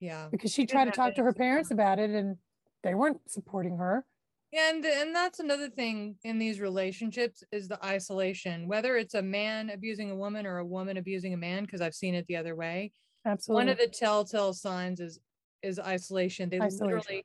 [0.00, 0.26] Yeah.
[0.30, 2.36] Because she tried to talk to her parents about it and
[2.82, 4.04] they weren't supporting her.
[4.52, 9.70] and and that's another thing in these relationships is the isolation whether it's a man
[9.70, 12.54] abusing a woman or a woman abusing a man because i've seen it the other
[12.54, 12.92] way
[13.26, 13.64] Absolutely.
[13.64, 15.18] one of the telltale signs is
[15.62, 16.86] is isolation they Isolation.
[16.86, 17.24] literally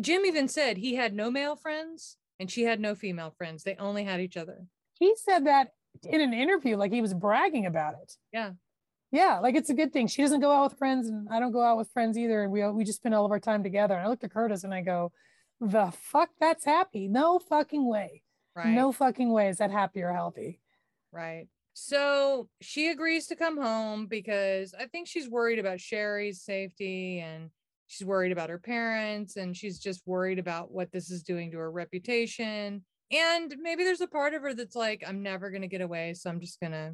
[0.00, 3.76] jim even said he had no male friends and she had no female friends they
[3.76, 4.66] only had each other
[5.00, 5.72] he said that
[6.04, 8.16] in an interview, like he was bragging about it.
[8.32, 8.52] Yeah.
[9.12, 10.06] Yeah, like it's a good thing.
[10.06, 12.44] She doesn't go out with friends, and I don't go out with friends either.
[12.44, 13.94] And we we just spend all of our time together.
[13.94, 15.10] And I looked at Curtis and I go,
[15.60, 17.08] "The fuck, that's happy?
[17.08, 18.22] No fucking way.
[18.54, 20.60] right No fucking way is that happy or healthy."
[21.10, 21.48] Right.
[21.72, 27.50] So she agrees to come home because I think she's worried about Sherry's safety and
[27.90, 31.58] she's worried about her parents and she's just worried about what this is doing to
[31.58, 32.84] her reputation.
[33.10, 36.14] And maybe there's a part of her that's like, I'm never going to get away.
[36.14, 36.92] So I'm just going to,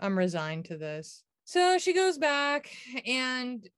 [0.00, 1.22] I'm resigned to this.
[1.44, 2.70] So she goes back
[3.06, 3.68] and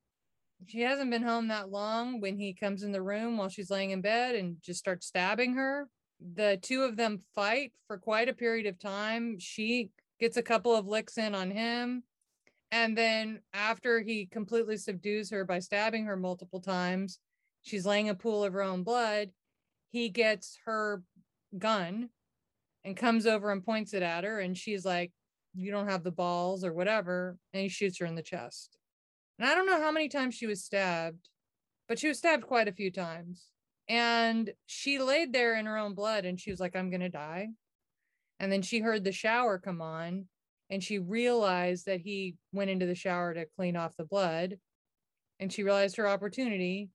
[0.68, 3.90] she hasn't been home that long when he comes in the room while she's laying
[3.90, 5.88] in bed and just starts stabbing her.
[6.36, 9.40] The two of them fight for quite a period of time.
[9.40, 12.04] She gets a couple of licks in on him.
[12.70, 17.20] And then after he completely subdues her by stabbing her multiple times,
[17.62, 19.30] she's laying a pool of her own blood.
[19.90, 21.02] He gets her
[21.56, 22.10] gun
[22.84, 24.40] and comes over and points it at her.
[24.40, 25.12] And she's like,
[25.54, 27.36] You don't have the balls or whatever.
[27.52, 28.76] And he shoots her in the chest.
[29.38, 31.28] And I don't know how many times she was stabbed,
[31.88, 33.46] but she was stabbed quite a few times.
[33.88, 37.08] And she laid there in her own blood and she was like, I'm going to
[37.08, 37.48] die.
[38.40, 40.26] And then she heard the shower come on
[40.70, 44.58] and she realized that he went into the shower to clean off the blood.
[45.38, 46.88] And she realized her opportunity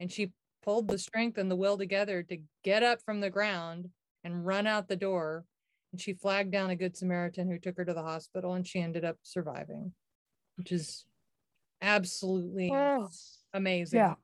[0.00, 0.32] and she
[0.62, 3.90] pulled the strength and the will together to get up from the ground
[4.24, 5.44] and run out the door.
[5.92, 8.80] And she flagged down a good Samaritan who took her to the hospital and she
[8.80, 9.92] ended up surviving,
[10.56, 11.04] which is
[11.82, 13.08] absolutely Oh,
[13.52, 13.98] amazing.
[13.98, 14.14] yeah.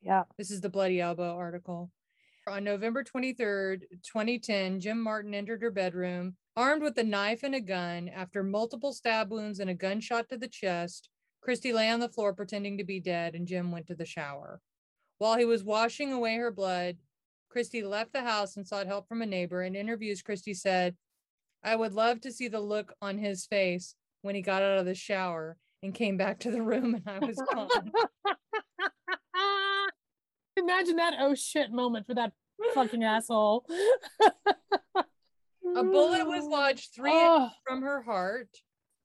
[0.00, 0.22] Yeah.
[0.36, 1.90] This is the Bloody Elbow article.
[2.48, 7.60] On November 23rd, 2010, Jim Martin entered her bedroom armed with a knife and a
[7.60, 8.08] gun.
[8.08, 11.08] After multiple stab wounds and a gunshot to the chest,
[11.40, 14.60] Christy lay on the floor pretending to be dead, and Jim went to the shower.
[15.18, 16.96] While he was washing away her blood,
[17.48, 19.62] Christy left the house and sought help from a neighbor.
[19.62, 20.96] In interviews, Christy said,
[21.62, 24.86] I would love to see the look on his face when he got out of
[24.86, 27.68] the shower and came back to the room and I was gone.
[30.68, 32.32] Imagine that oh shit moment for that
[32.74, 33.64] fucking asshole.
[34.96, 38.48] A bullet was lodged three Oh, from her heart,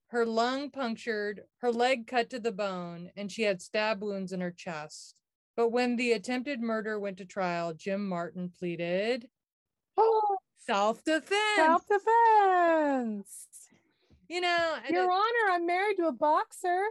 [0.07, 4.41] her lung punctured, her leg cut to the bone, and she had stab wounds in
[4.41, 5.15] her chest.
[5.55, 9.27] But when the attempted murder went to trial, Jim Martin pleaded
[9.97, 11.33] oh, self defense.
[11.55, 13.47] self-defense.
[14.27, 16.81] you know, Your it- Honor, I'm married to a boxer.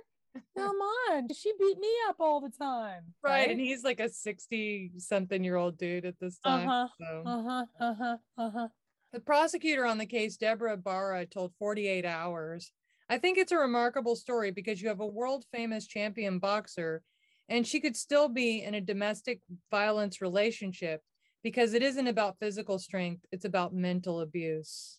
[0.57, 1.29] Come on.
[1.35, 3.15] She beat me up all the time.
[3.23, 3.51] right.
[3.51, 6.69] And he's like a 60 something year old dude at this time.
[6.69, 6.89] Uh-huh.
[7.01, 7.23] so.
[7.27, 7.65] Uh-huh.
[7.81, 8.17] Uh-huh.
[8.39, 8.69] Uh-huh.
[9.13, 12.73] The prosecutor on the case, Deborah Barra, told 48 Hours.
[13.11, 17.03] I think it's a remarkable story because you have a world famous champion boxer,
[17.49, 21.03] and she could still be in a domestic violence relationship
[21.43, 24.99] because it isn't about physical strength, it's about mental abuse.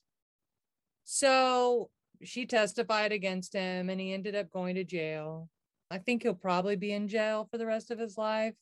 [1.06, 1.90] So
[2.24, 5.50] she testified against him, and he ended up going to jail.
[5.92, 8.56] I think he'll probably be in jail for the rest of his life.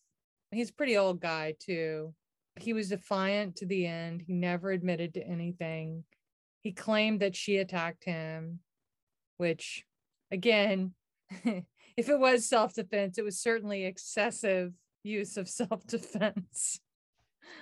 [0.52, 2.14] He's a pretty old guy, too.
[2.60, 4.22] He was defiant to the end.
[4.22, 6.04] He never admitted to anything.
[6.62, 8.60] He claimed that she attacked him,
[9.38, 9.86] which
[10.30, 10.94] again,
[11.44, 16.80] if it was self defense, it was certainly excessive use of self defense.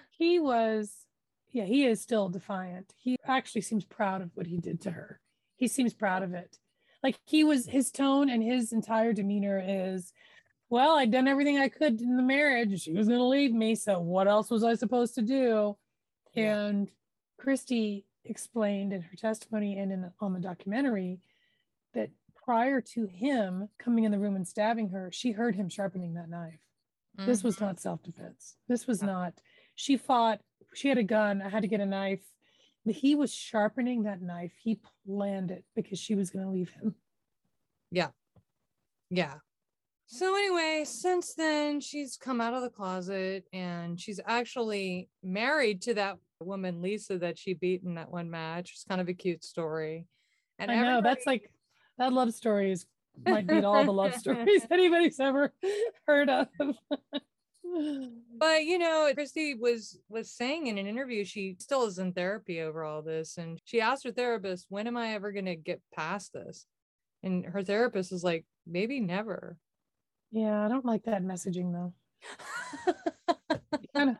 [0.10, 1.06] He was,
[1.52, 2.94] yeah, he is still defiant.
[2.98, 5.20] He actually seems proud of what he did to her.
[5.60, 6.58] He seems proud of it.
[7.04, 10.12] Like he was, his tone and his entire demeanor is,
[10.70, 12.82] well, I'd done everything I could in the marriage.
[12.82, 13.76] She was going to leave me.
[13.76, 15.78] So what else was I supposed to do?
[16.34, 16.66] Yeah.
[16.66, 16.90] And
[17.38, 21.20] Christy explained in her testimony and in on the documentary
[21.94, 26.14] that prior to him coming in the room and stabbing her, she heard him sharpening
[26.14, 26.60] that knife.
[27.18, 27.30] Mm-hmm.
[27.30, 27.66] This was mm-hmm.
[27.66, 28.56] not self-defense.
[28.68, 29.34] This was not.
[29.76, 30.40] She fought.
[30.74, 31.42] She had a gun.
[31.42, 32.24] I had to get a knife.
[32.90, 34.54] He was sharpening that knife.
[34.62, 36.96] He planned it because she was going to leave him.
[37.92, 38.10] Yeah.
[39.10, 39.36] Yeah.
[40.08, 45.94] So anyway, since then she's come out of the closet and she's actually married to
[45.96, 48.72] that woman Lisa that she beat in that one match.
[48.74, 50.08] It's kind of a cute story.
[50.58, 51.04] And I know everybody...
[51.04, 51.52] that's like
[52.00, 52.86] that love story is
[53.26, 55.54] might beat all the love stories anybody's ever
[56.08, 56.48] heard of.
[58.38, 62.62] but you know, Christy was was saying in an interview she still is in therapy
[62.62, 65.82] over all this, and she asked her therapist, "When am I ever going to get
[65.96, 66.66] past this?"
[67.24, 69.58] And her therapist is like, "Maybe never."
[70.32, 71.94] Yeah, I don't like that messaging though.
[73.96, 74.16] kind of,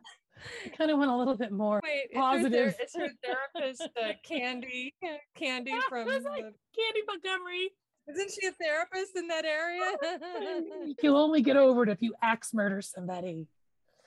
[0.78, 2.76] kind of went a little bit more Wait, positive.
[2.84, 4.96] Is her, is her therapist uh, Candy?
[5.36, 6.54] Candy from like the...
[6.76, 7.72] Candy Montgomery.
[8.10, 10.96] Isn't she a therapist in that area?
[11.04, 13.48] You'll only get over it if you axe murder somebody.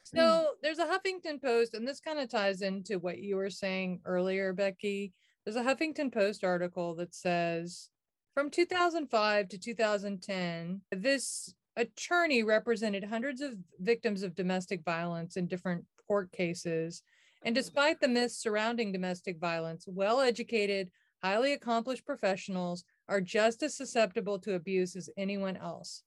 [0.05, 4.01] So there's a Huffington Post, and this kind of ties into what you were saying
[4.05, 5.13] earlier, Becky.
[5.45, 7.89] There's a Huffington Post article that says
[8.35, 15.85] from 2005 to 2010, this attorney represented hundreds of victims of domestic violence in different
[16.07, 17.03] court cases.
[17.45, 20.91] And despite the myths surrounding domestic violence, well educated,
[21.23, 26.03] highly accomplished professionals are just as susceptible to abuse as anyone else.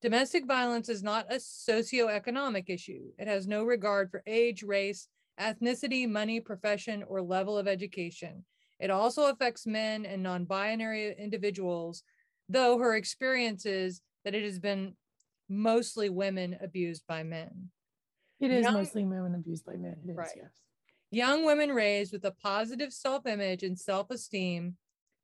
[0.00, 3.10] Domestic violence is not a socioeconomic issue.
[3.18, 5.08] It has no regard for age, race,
[5.40, 8.44] ethnicity, money, profession, or level of education.
[8.78, 12.04] It also affects men and non binary individuals,
[12.48, 14.94] though her experience is that it has been
[15.48, 17.70] mostly women abused by men.
[18.40, 19.96] It is Young, mostly women abused by men.
[20.04, 20.30] It is, right.
[20.36, 20.52] yes.
[21.10, 24.76] Young women raised with a positive self image and self esteem,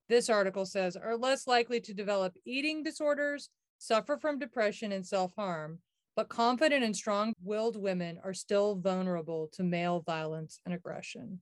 [0.08, 3.48] this article says, are less likely to develop eating disorders,
[3.78, 5.78] suffer from depression, and self harm.
[6.16, 11.40] But confident and strong willed women are still vulnerable to male violence and aggression.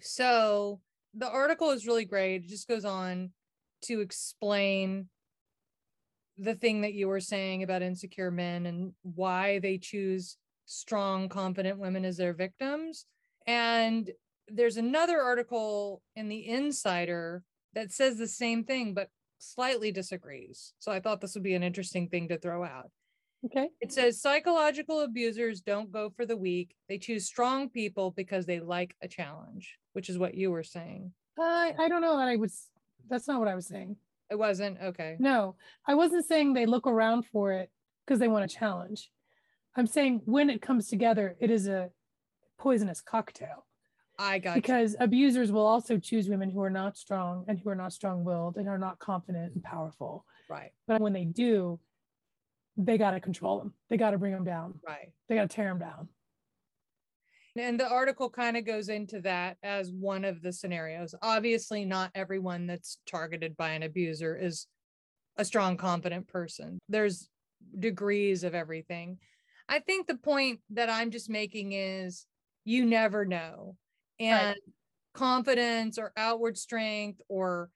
[0.00, 0.80] So
[1.14, 2.44] the article is really great.
[2.44, 3.32] It just goes on
[3.82, 5.08] to explain
[6.36, 10.36] the thing that you were saying about insecure men and why they choose
[10.66, 13.06] strong, confident women as their victims.
[13.46, 14.08] And
[14.46, 17.42] there's another article in the Insider
[17.74, 20.72] that says the same thing, but slightly disagrees.
[20.78, 22.90] So I thought this would be an interesting thing to throw out.
[23.44, 23.68] Okay.
[23.80, 26.74] It says psychological abusers don't go for the weak.
[26.88, 31.12] They choose strong people because they like a challenge, which is what you were saying.
[31.38, 32.66] Uh, I don't know that I was,
[33.08, 33.96] that's not what I was saying.
[34.28, 34.78] It wasn't?
[34.82, 35.16] Okay.
[35.20, 35.54] No,
[35.86, 37.70] I wasn't saying they look around for it
[38.04, 39.10] because they want a challenge.
[39.76, 41.90] I'm saying when it comes together, it is a
[42.58, 43.66] poisonous cocktail.
[44.18, 44.98] I got because you.
[45.00, 48.68] abusers will also choose women who are not strong and who are not strong-willed and
[48.68, 50.24] are not confident and powerful.
[50.50, 50.70] Right.
[50.86, 51.78] But when they do,
[52.76, 53.74] they got to control them.
[53.90, 54.80] They got to bring them down.
[54.86, 55.12] Right.
[55.28, 56.08] They got to tear them down.
[57.56, 61.14] And the article kind of goes into that as one of the scenarios.
[61.22, 64.66] Obviously, not everyone that's targeted by an abuser is
[65.36, 66.78] a strong, confident person.
[66.88, 67.28] There's
[67.78, 69.18] degrees of everything.
[69.68, 72.26] I think the point that I'm just making is
[72.64, 73.76] you never know.
[74.20, 74.56] And right.
[75.14, 77.70] confidence or outward strength or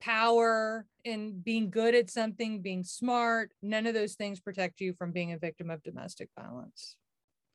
[0.00, 5.12] power in being good at something, being smart, none of those things protect you from
[5.12, 6.96] being a victim of domestic violence.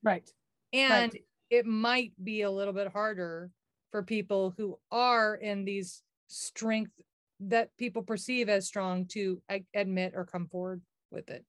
[0.04, 0.30] Right.
[0.74, 3.52] And right it might be a little bit harder
[3.92, 6.92] for people who are in these strength
[7.40, 9.42] that people perceive as strong to
[9.74, 11.44] admit or come forward with it.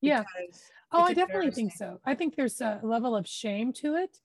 [0.00, 0.24] Yeah.
[0.92, 2.00] Oh, I definitely think so.
[2.04, 4.16] I think there's a level of shame to it.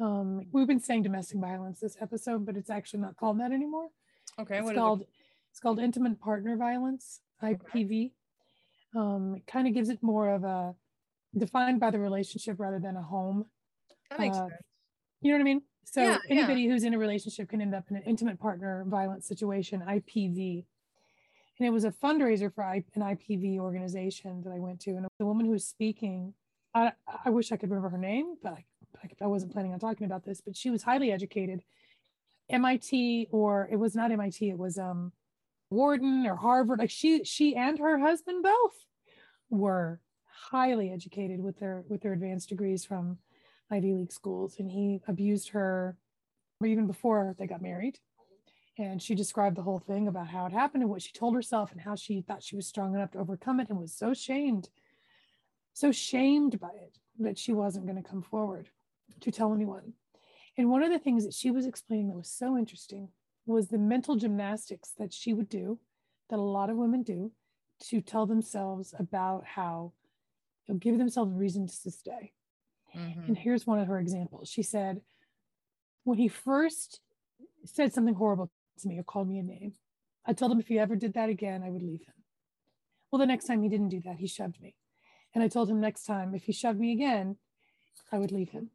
[0.00, 3.88] Um, we've been saying domestic violence this episode, but it's actually not called that anymore.
[4.38, 4.58] Okay.
[4.58, 5.08] It's called it?
[5.50, 8.06] it's called intimate partner violence, IPV.
[8.06, 8.12] Okay.
[8.96, 10.74] Um, it kind of gives it more of a
[11.36, 13.46] defined by the relationship rather than a home
[14.10, 14.62] that makes uh, sense.
[15.20, 15.62] You know what I mean?
[15.84, 16.70] So yeah, anybody yeah.
[16.70, 20.64] who's in a relationship can end up in an intimate partner violence situation, IPV.
[21.58, 24.90] And it was a fundraiser for an IPV organization that I went to.
[24.90, 26.34] And the woman who was speaking,
[26.74, 26.92] I,
[27.24, 28.64] I wish I could remember her name, but I,
[29.20, 31.62] I wasn't planning on talking about this, but she was highly educated.
[32.50, 35.12] MIT, or it was not MIT, it was um,
[35.70, 36.78] Wharton or Harvard.
[36.78, 38.74] Like she, she and her husband both
[39.50, 40.00] were
[40.50, 43.18] highly educated with their with their advanced degrees from
[43.70, 45.96] Ivy League schools, and he abused her
[46.64, 47.98] even before they got married.
[48.76, 51.70] And she described the whole thing about how it happened and what she told herself
[51.70, 54.68] and how she thought she was strong enough to overcome it and was so shamed,
[55.72, 58.68] so shamed by it that she wasn't going to come forward
[59.20, 59.94] to tell anyone.
[60.56, 63.08] And one of the things that she was explaining that was so interesting
[63.46, 65.78] was the mental gymnastics that she would do,
[66.30, 67.32] that a lot of women do,
[67.88, 69.92] to tell themselves about how
[70.66, 72.32] they'll give themselves reasons to stay.
[72.96, 73.24] Mm-hmm.
[73.26, 74.48] And here's one of her examples.
[74.48, 75.00] She said,
[76.04, 77.00] when he first
[77.64, 78.50] said something horrible
[78.80, 79.72] to me or called me a name,
[80.24, 82.14] I told him if he ever did that again, I would leave him.
[83.10, 84.76] Well, the next time he didn't do that, he shoved me.
[85.34, 87.36] And I told him next time, if he shoved me again,
[88.12, 88.70] I would leave him.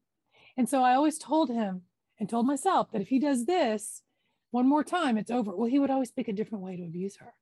[0.60, 1.84] And so I always told him
[2.20, 4.04] and told myself that if he does this
[4.52, 5.56] one more time, it's over.
[5.56, 7.34] Well, he would always pick a different way to abuse her.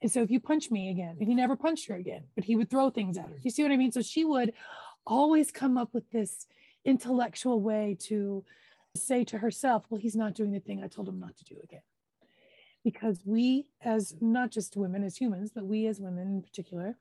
[0.00, 2.54] And so if you punch me again, and he never punched her again, but he
[2.54, 3.40] would throw things at her.
[3.42, 3.90] You see what I mean?
[3.90, 4.52] So she would
[5.04, 6.46] always come up with this
[6.84, 8.44] intellectual way to
[8.96, 11.56] say to herself, well, he's not doing the thing I told him not to do
[11.64, 11.82] again.
[12.84, 16.96] Because we, as not just women, as humans, but we as women in particular,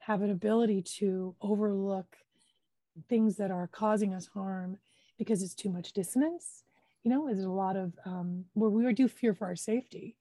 [0.00, 2.16] have an ability to overlook
[3.08, 4.78] things that are causing us harm
[5.18, 6.64] because it's too much dissonance.
[7.02, 10.16] You know, there's a lot of um, where we do fear for our safety.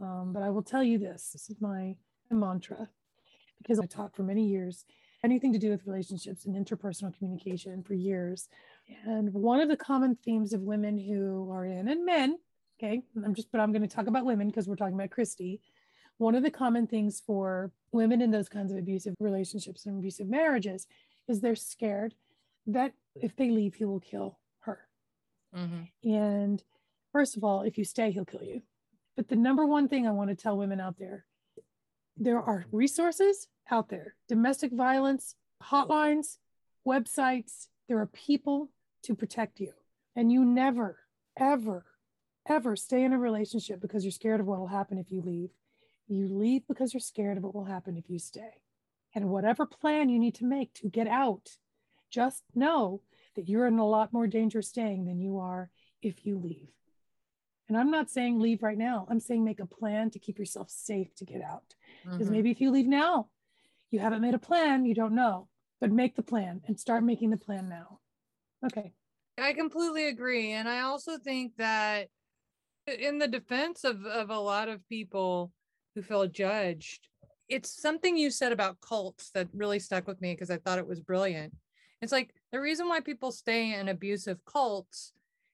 [0.00, 1.96] Um, but I will tell you this this is my
[2.30, 2.88] mantra
[3.58, 4.84] because I taught for many years
[5.24, 8.48] anything to do with relationships and interpersonal communication for years.
[9.06, 12.38] And one of the common themes of women who are in, and men,
[12.78, 15.60] okay, I'm just, but I'm going to talk about women because we're talking about Christy.
[16.18, 20.28] One of the common things for women in those kinds of abusive relationships and abusive
[20.28, 20.86] marriages
[21.28, 22.14] is they're scared
[22.66, 24.80] that if they leave, he will kill her.
[25.56, 26.10] Mm-hmm.
[26.10, 26.62] And
[27.12, 28.62] first of all, if you stay, he'll kill you.
[29.16, 31.24] But the number one thing I want to tell women out there
[32.16, 35.34] there are resources out there domestic violence
[35.70, 36.38] hotlines,
[36.86, 37.68] websites.
[37.88, 38.70] There are people
[39.02, 39.72] to protect you.
[40.16, 40.98] And you never,
[41.38, 41.84] ever,
[42.48, 45.50] ever stay in a relationship because you're scared of what will happen if you leave.
[46.06, 48.60] You leave because you're scared of what will happen if you stay.
[49.14, 51.50] And whatever plan you need to make to get out,
[52.10, 53.02] just know
[53.36, 55.70] that you're in a lot more danger staying than you are
[56.02, 56.68] if you leave.
[57.68, 59.06] And I'm not saying leave right now.
[59.08, 61.74] I'm saying make a plan to keep yourself safe to get out.
[62.04, 62.32] Because mm-hmm.
[62.32, 63.28] maybe if you leave now,
[63.90, 65.48] you haven't made a plan, you don't know,
[65.80, 68.00] but make the plan and start making the plan now.
[68.66, 68.92] Okay.
[69.38, 70.52] I completely agree.
[70.52, 72.08] And I also think that
[72.86, 75.52] in the defense of, of a lot of people
[75.94, 77.08] who feel judged,
[77.48, 80.86] it's something you said about cults that really stuck with me because I thought it
[80.86, 81.54] was brilliant.
[82.00, 85.12] It's like the reason why people stay in abusive cults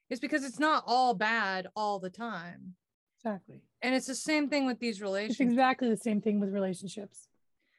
[0.08, 2.74] is because it's not all bad all the time.
[3.18, 3.60] Exactly.
[3.82, 5.40] And it's the same thing with these relationships.
[5.40, 7.28] It's exactly the same thing with relationships.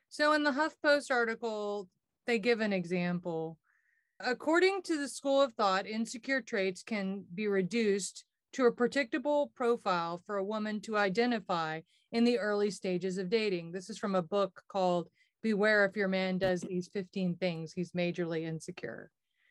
[0.09, 1.89] So in the HuffPost article,
[2.27, 3.57] they give an example.
[4.19, 10.21] According to the school of thought, insecure traits can be reduced to a predictable profile
[10.25, 11.81] for a woman to identify
[12.11, 13.71] in the early stages of dating.
[13.71, 15.07] This is from a book called
[15.41, 19.09] Beware if your man does these 15 things, he's majorly insecure.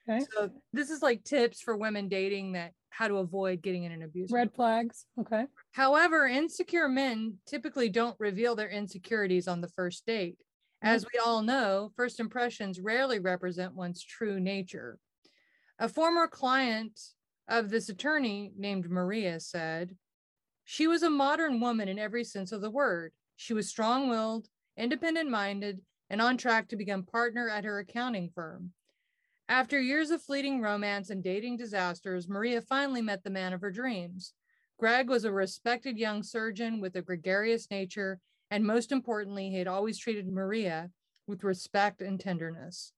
[0.09, 0.25] Okay.
[0.33, 4.03] So this is like tips for women dating that how to avoid getting in an
[4.03, 4.31] abuse.
[4.31, 5.07] Red flags.
[5.19, 5.47] Okay.
[5.73, 10.39] However, insecure men typically don't reveal their insecurities on the first date.
[10.85, 10.95] Mm-hmm.
[10.95, 14.99] As we all know, first impressions rarely represent one's true nature.
[15.79, 16.99] A former client
[17.49, 19.97] of this attorney named Maria said,
[20.65, 23.13] She was a modern woman in every sense of the word.
[23.37, 28.31] She was strong willed, independent minded, and on track to become partner at her accounting
[28.35, 28.73] firm.
[29.49, 33.71] After years of fleeting romance and dating disasters, Maria finally met the man of her
[33.71, 34.33] dreams.
[34.79, 38.21] Greg was a respected young surgeon with a gregarious nature,
[38.51, 40.91] and most importantly, he had always treated Maria
[41.27, 42.93] with respect and tenderness.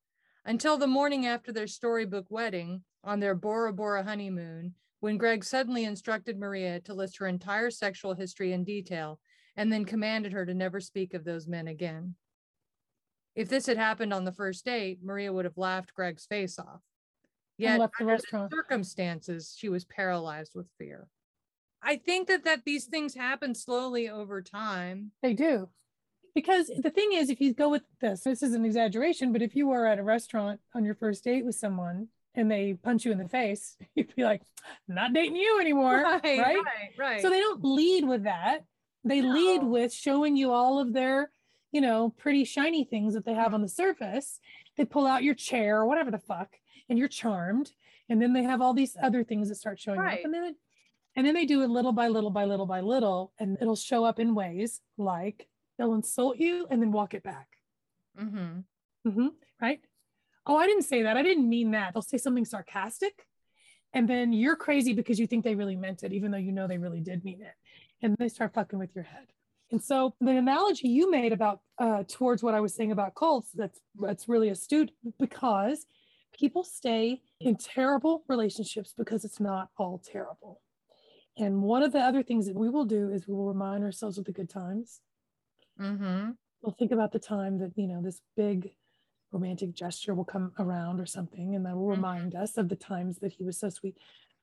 [0.44, 5.84] Until the morning after their storybook wedding, on their Bora Bora honeymoon, when Greg suddenly
[5.84, 9.18] instructed Maria to list her entire sexual history in detail
[9.56, 12.14] and then commanded her to never speak of those men again.
[13.34, 16.80] If this had happened on the first date, Maria would have laughed Greg's face off.
[17.58, 18.50] Yet, left the restaurant.
[18.50, 21.08] The circumstances, she was paralyzed with fear.
[21.82, 25.10] I think that that these things happen slowly over time.
[25.22, 25.68] They do.
[26.34, 29.54] Because the thing is, if you go with this, this is an exaggeration, but if
[29.54, 33.12] you are at a restaurant on your first date with someone and they punch you
[33.12, 34.42] in the face, you'd be like,
[34.88, 36.02] not dating you anymore.
[36.02, 36.90] Right, right, right.
[36.98, 37.22] right.
[37.22, 38.64] So they don't lead with that.
[39.04, 39.32] They no.
[39.32, 41.30] lead with showing you all of their
[41.72, 44.38] you know, pretty shiny things that they have on the surface.
[44.76, 46.54] They pull out your chair or whatever the fuck,
[46.88, 47.72] and you're charmed.
[48.08, 50.18] And then they have all these other things that start showing right.
[50.18, 50.24] up.
[50.24, 50.54] And then
[51.16, 54.04] And then they do it little by little by little by little, and it'll show
[54.04, 57.48] up in ways like they'll insult you and then walk it back.
[58.20, 59.08] Mm-hmm.
[59.08, 59.28] Mm-hmm.
[59.60, 59.80] Right?
[60.46, 61.16] Oh, I didn't say that.
[61.16, 61.94] I didn't mean that.
[61.94, 63.26] They'll say something sarcastic,
[63.92, 66.66] and then you're crazy because you think they really meant it, even though you know
[66.66, 67.54] they really did mean it.
[68.02, 69.28] And they start fucking with your head.
[69.70, 73.50] And so the analogy you made about uh, towards what I was saying about cults,
[73.54, 75.86] that's that's really astute because
[76.38, 80.60] people stay in terrible relationships because it's not all terrible.
[81.38, 84.18] And one of the other things that we will do is we will remind ourselves
[84.18, 85.00] of the good times.
[85.80, 86.30] Mm-hmm.
[86.60, 88.72] We'll think about the time that, you know, this big
[89.32, 92.02] romantic gesture will come around or something, and that will Mm-hmm.
[92.02, 93.96] remind us of the times that he was so sweet.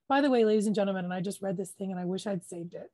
[0.08, 2.26] By the way, ladies and gentlemen, and I just read this thing and I wish
[2.26, 2.90] I'd saved it.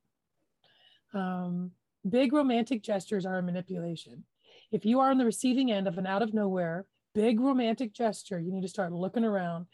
[1.15, 1.73] Um,
[2.09, 4.25] big romantic gestures are a manipulation.
[4.71, 8.39] If you are on the receiving end of an out of nowhere big romantic gesture,
[8.39, 9.67] you need to start looking around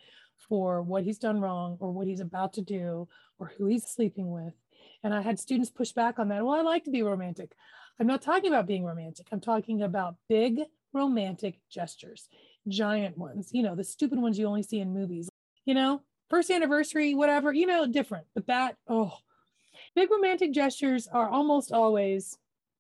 [0.49, 3.09] for what he's done wrong or what he's about to do
[3.41, 4.55] or who he's sleeping with.
[5.03, 6.45] And I had students push back on that.
[6.45, 7.53] Well, I like to be romantic.
[7.99, 9.27] I'm not talking about being romantic.
[9.33, 10.61] I'm talking about big
[10.93, 12.29] romantic gestures,
[12.69, 15.29] giant ones, you know, the stupid ones you only see in movies,
[15.65, 18.27] you know, first anniversary, whatever, you know, different.
[18.35, 19.13] But that, oh,
[19.95, 22.39] big romantic gestures are almost always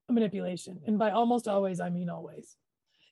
[0.08, 0.80] manipulation.
[0.86, 2.56] And by almost always, I mean always.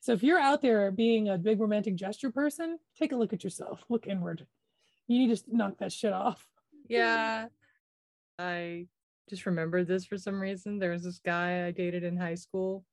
[0.01, 3.43] So if you're out there being a big romantic gesture person, take a look at
[3.43, 4.47] yourself, look inward.
[5.07, 6.47] You need to knock that shit off.
[6.87, 7.47] Yeah.
[8.39, 8.87] I
[9.29, 10.79] just remembered this for some reason.
[10.79, 12.83] There was this guy I dated in high school,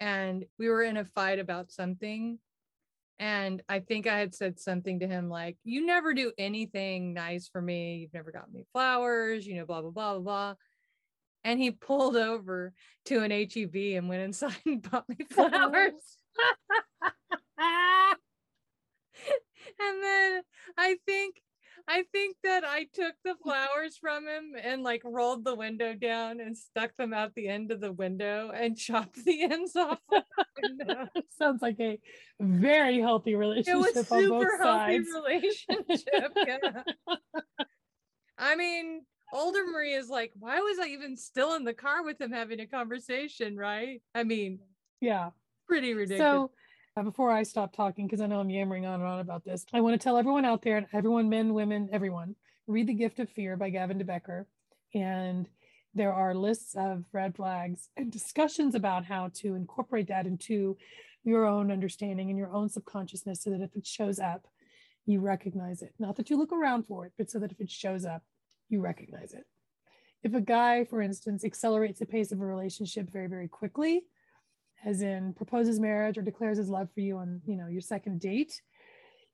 [0.00, 2.38] and we were in a fight about something.
[3.18, 7.48] And I think I had said something to him like, You never do anything nice
[7.48, 7.96] for me.
[7.96, 10.54] You've never got me flowers, you know, blah, blah, blah, blah, blah.
[11.44, 12.72] And he pulled over
[13.06, 15.92] to an HEB and went inside and bought me flowers.
[19.80, 20.42] and then
[20.76, 21.36] I think
[21.92, 26.38] I think that I took the flowers from him and like rolled the window down
[26.38, 29.98] and stuck them out the end of the window and chopped the ends off.
[30.12, 31.08] of the window.
[31.36, 31.98] Sounds like a
[32.38, 33.74] very healthy relationship.
[33.74, 35.08] It was super healthy sides.
[35.12, 36.32] relationship.
[36.46, 36.82] yeah.
[38.38, 42.20] I mean, older Marie is like, why was I even still in the car with
[42.20, 43.56] him having a conversation?
[43.56, 44.00] Right?
[44.14, 44.60] I mean,
[45.00, 45.30] yeah.
[45.66, 46.20] pretty ridiculous.
[46.20, 46.50] So
[46.96, 49.64] Uh, before I stop talking, because I know I'm yammering on and on about this,
[49.72, 52.34] I want to tell everyone out there, everyone, men, women, everyone,
[52.66, 54.48] read The Gift of Fear by Gavin de Becker.
[54.92, 55.48] And
[55.94, 60.76] there are lists of red flags and discussions about how to incorporate that into
[61.22, 64.48] your own understanding and your own subconsciousness so that if it shows up,
[65.06, 65.94] you recognize it.
[66.00, 68.22] Not that you look around for it, but so that if it shows up,
[68.68, 69.44] you recognize it.
[70.24, 74.02] If a guy, for instance, accelerates the pace of a relationship very, very quickly,
[74.84, 78.20] as in proposes marriage or declares his love for you on you know your second
[78.20, 78.60] date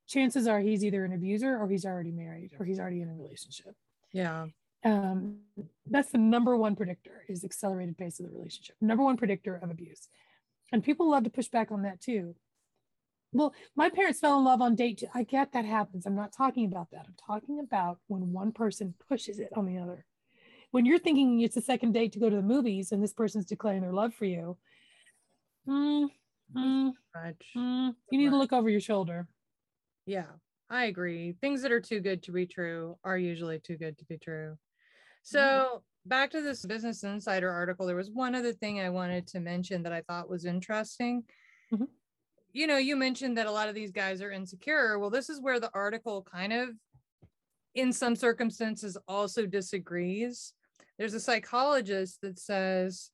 [0.07, 3.15] chances are he's either an abuser or he's already married or he's already in a
[3.15, 3.75] relationship.
[4.13, 4.47] Yeah.
[4.85, 5.39] um,
[5.87, 8.77] that's the number one predictor is accelerated pace of the relationship.
[8.81, 10.09] Number one predictor of abuse.
[10.73, 12.35] And people love to push back on that too.
[13.33, 15.07] Well my parents fell in love on date two.
[15.15, 16.07] i get that happens.
[16.07, 17.07] I'm not talking about that.
[17.07, 20.07] I'm talking about when one person pushes it on the other.
[20.71, 23.47] When you're thinking it's a second date to go to the movies and this person's
[23.47, 24.57] declaring their love for you
[25.67, 26.09] mm,
[26.55, 27.47] mm, Much.
[27.57, 29.27] mm, you need to look over your shoulder
[30.07, 30.31] Yeah,
[30.71, 31.33] I agree.
[31.41, 34.57] Things that are too good to be true are usually too good to be true.
[35.23, 39.41] So, back to this Business Insider article, there was one other thing I wanted to
[39.41, 41.25] mention that I thought was interesting.
[41.73, 41.89] Mhm.
[42.53, 44.99] You know, you mentioned that a lot of these guys are insecure.
[44.99, 46.71] Well, this is where the article kind of,
[47.75, 50.55] in some circumstances, also disagrees.
[50.99, 53.11] There's a psychologist that says,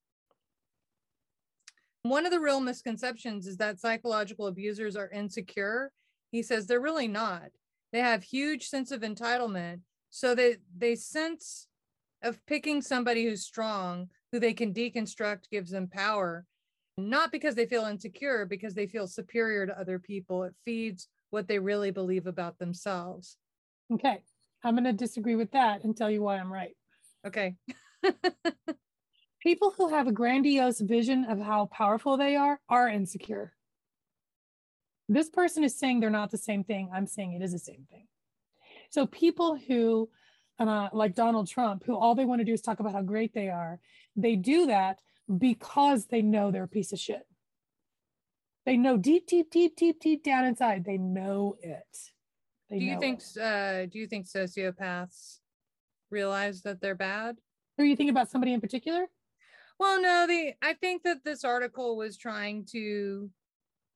[2.03, 5.92] one of the real misconceptions is that psychological abusers are insecure.
[6.30, 7.50] He says they're really not.
[7.92, 9.80] They have huge sense of entitlement
[10.11, 11.68] so they they sense
[12.22, 16.44] of picking somebody who's strong who they can deconstruct gives them power
[16.98, 20.44] not because they feel insecure because they feel superior to other people.
[20.44, 23.38] It feeds what they really believe about themselves.
[23.92, 24.22] Okay
[24.64, 26.76] i'm going to disagree with that and tell you why i'm right.
[27.26, 27.57] Okay
[29.43, 33.53] people who have a grandiose vision of how powerful they are are insecure.
[35.09, 36.90] This person is saying they're not the same thing.
[36.95, 38.07] I'm saying it is the same thing.
[38.90, 40.09] So people who
[40.59, 43.34] uh, like donald trump who all they want to do is talk about how great
[43.34, 43.80] they are
[44.14, 45.01] they do that
[45.38, 47.26] because they know they're a piece of shit.
[48.64, 51.97] They know deep deep deep deep deep down inside they know it.
[52.70, 55.38] They do you think uh do you think sociopaths
[56.11, 57.38] realize that they're bad?
[57.78, 59.09] Are you thinking about somebody in particular
[59.83, 63.28] Well, no, the I think that this article was trying to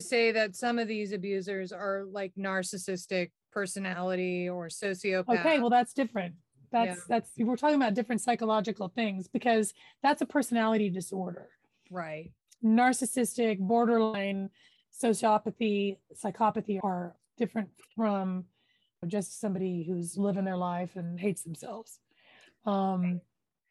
[0.01, 5.29] say that some of these abusers are like narcissistic personality or sociopath.
[5.29, 6.35] okay well that's different
[6.73, 9.73] That's that's we're talking about different psychological things because
[10.03, 11.51] that's a personality disorder.
[11.89, 12.33] Right.
[12.65, 14.51] Narcissistic, borderline,
[14.93, 18.47] sociopathy, psychopathy are different from
[19.07, 22.01] just somebody who's living their life and hates themselves.
[22.65, 23.21] Um,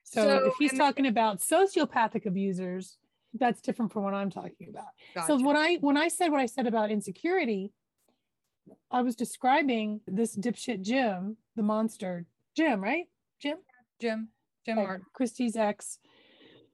[0.05, 2.97] so, So, if he's and- talking about sociopathic abusers,
[3.33, 5.25] that's different from what I'm talking about.
[5.27, 7.73] So when I when I said what I said about insecurity,
[8.89, 13.05] I was describing this dipshit Jim, the monster Jim, right?
[13.41, 13.57] Jim,
[13.99, 14.29] Jim,
[14.65, 15.05] Jim like Martin.
[15.13, 15.99] Christy's ex.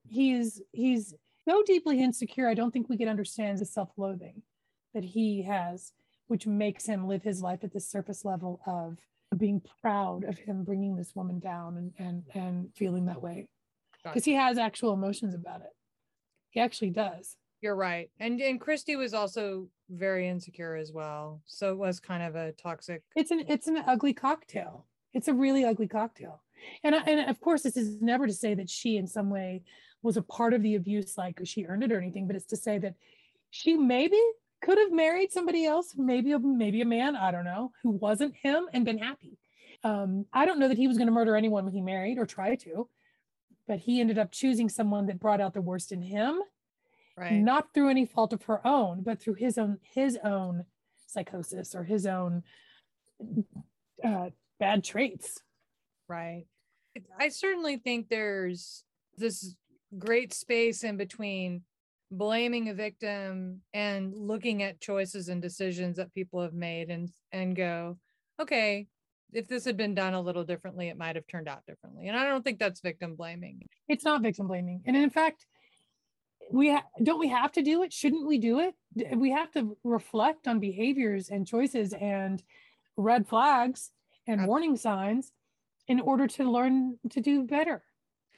[0.07, 1.15] He's he's
[1.49, 2.47] so deeply insecure.
[2.47, 4.43] I don't think we can understand the self-loathing
[4.93, 5.93] that he has,
[6.27, 8.99] which makes him live his life at the surface level of
[9.37, 13.47] being proud of him bringing this woman down and and and feeling that way
[14.03, 15.71] because he has actual emotions about it.
[16.49, 17.37] He actually does.
[17.61, 18.09] You're right.
[18.19, 21.41] And and Christy was also very insecure as well.
[21.45, 23.03] So it was kind of a toxic.
[23.15, 26.41] it's an it's an ugly cocktail it's a really ugly cocktail
[26.83, 29.63] and I, and of course this is never to say that she in some way
[30.03, 32.57] was a part of the abuse like she earned it or anything but it's to
[32.57, 32.95] say that
[33.49, 34.21] she maybe
[34.61, 38.35] could have married somebody else maybe a, maybe a man i don't know who wasn't
[38.35, 39.37] him and been happy
[39.83, 42.25] um, i don't know that he was going to murder anyone when he married or
[42.25, 42.87] try to
[43.67, 46.39] but he ended up choosing someone that brought out the worst in him
[47.17, 47.33] Right.
[47.33, 50.65] not through any fault of her own, but through his own his own
[51.07, 52.41] psychosis or his own
[54.03, 55.41] uh, bad traits.
[56.07, 56.45] Right.
[57.19, 58.83] I certainly think there's
[59.17, 59.55] this
[59.97, 61.63] great space in between
[62.11, 67.55] blaming a victim and looking at choices and decisions that people have made and and
[67.55, 67.97] go,
[68.39, 68.87] okay,
[69.31, 72.07] if this had been done a little differently, it might have turned out differently.
[72.07, 73.65] And I don't think that's victim blaming.
[73.87, 75.45] It's not victim blaming, and in fact,
[76.51, 77.93] we ha- don't we have to do it?
[77.93, 78.75] Shouldn't we do it?
[79.15, 82.43] We have to reflect on behaviors and choices and
[82.97, 83.91] red flags
[84.27, 85.31] and warning signs
[85.87, 87.83] in order to learn to do better.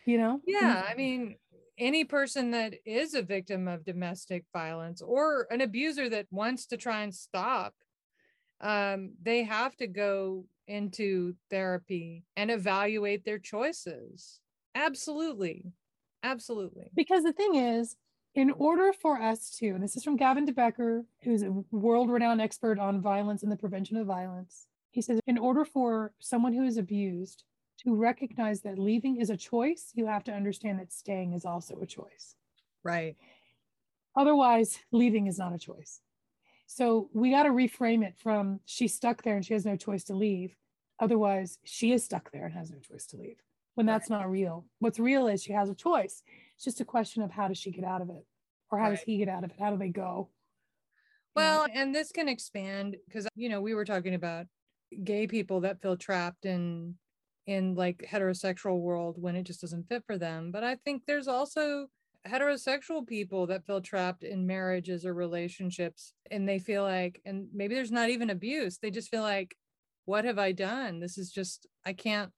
[0.05, 0.41] You know?
[0.45, 1.37] Yeah, I mean,
[1.77, 6.77] any person that is a victim of domestic violence or an abuser that wants to
[6.77, 7.73] try and stop,
[8.61, 14.39] um, they have to go into therapy and evaluate their choices.
[14.75, 15.65] Absolutely.
[16.23, 16.89] Absolutely.
[16.95, 17.97] Because the thing is,
[18.35, 22.09] in order for us to, and this is from Gavin de Becker, who's a world
[22.09, 26.53] renowned expert on violence and the prevention of violence, he says, in order for someone
[26.53, 27.43] who is abused
[27.79, 31.79] to recognize that leaving is a choice, you have to understand that staying is also
[31.81, 32.35] a choice.
[32.83, 33.15] Right.
[34.15, 36.01] Otherwise, leaving is not a choice.
[36.65, 40.03] So we got to reframe it from she's stuck there and she has no choice
[40.05, 40.55] to leave.
[40.99, 43.37] Otherwise, she is stuck there and has no choice to leave
[43.75, 44.65] when that's not real.
[44.79, 46.23] What's real is she has a choice.
[46.55, 48.25] It's just a question of how does she get out of it
[48.71, 49.57] or how does he get out of it?
[49.59, 50.29] How do they go?
[51.35, 51.47] You know?
[51.47, 54.45] Well, and this can expand because you know, we were talking about
[55.03, 56.95] gay people that feel trapped in
[57.45, 60.51] in like heterosexual world when it just doesn't fit for them.
[60.51, 61.87] But I think there's also
[62.27, 67.75] heterosexual people that feel trapped in marriages or relationships and they feel like and maybe
[67.75, 68.77] there's not even abuse.
[68.77, 69.55] They just feel like
[70.05, 70.99] what have I done?
[70.99, 72.31] This is just I can't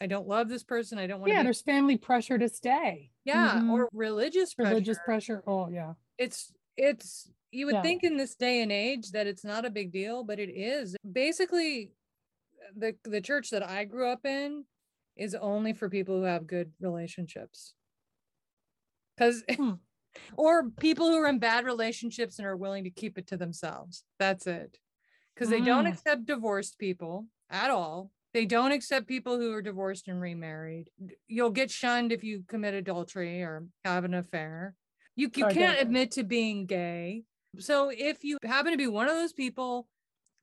[0.00, 0.98] I don't love this person.
[0.98, 3.12] I don't want to yeah, be, there's family pressure to stay.
[3.24, 3.70] yeah, Mhm.
[3.70, 5.42] or religious pressure religious pressure.
[5.46, 5.94] Oh, yeah.
[6.18, 7.82] it's it's you would Yeah.
[7.82, 10.96] think in this day and age that it's not a big deal but it is
[11.12, 11.92] basically
[12.76, 14.64] the the church that i grew up in
[15.16, 17.74] is only for people who have good relationships.
[19.16, 19.72] Because Hmm.
[20.36, 24.04] or people who are in bad relationships and are willing to keep it to themselves.
[24.18, 24.78] That's it.
[25.34, 25.92] Because they don't Mm.
[25.92, 28.10] accept divorced people at all.
[28.34, 30.88] They don't accept people who are divorced and remarried.
[31.28, 34.74] You'll get shunned if you commit adultery or have an affair.
[35.16, 37.24] You, you can't admit to being gay.
[37.58, 39.88] So if you happen to be one of those people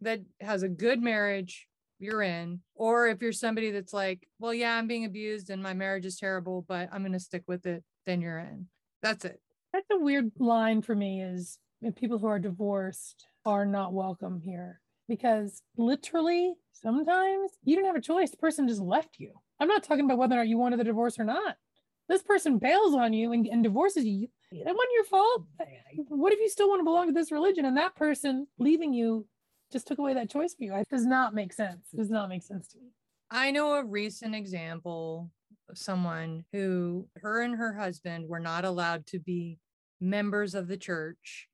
[0.01, 1.67] that has a good marriage
[1.99, 5.73] you're in or if you're somebody that's like well yeah i'm being abused and my
[5.73, 8.65] marriage is terrible but i'm going to stick with it then you're in
[9.01, 9.39] that's it
[9.73, 11.59] That's a weird line for me is
[11.95, 18.01] people who are divorced are not welcome here because literally sometimes you don't have a
[18.01, 18.31] choice.
[18.31, 19.33] The person just left you.
[19.59, 21.55] I'm not talking about whether or not you wanted the divorce or not.
[22.07, 24.27] This person bails on you and, and divorces you.
[24.51, 25.43] That wasn't your fault.
[26.07, 29.27] What if you still want to belong to this religion and that person leaving you
[29.71, 30.75] just took away that choice for you?
[30.75, 31.87] It does not make sense.
[31.93, 32.89] It does not make sense to me.
[33.31, 35.31] I know a recent example
[35.69, 39.59] of someone who her and her husband were not allowed to be
[40.01, 41.47] members of the church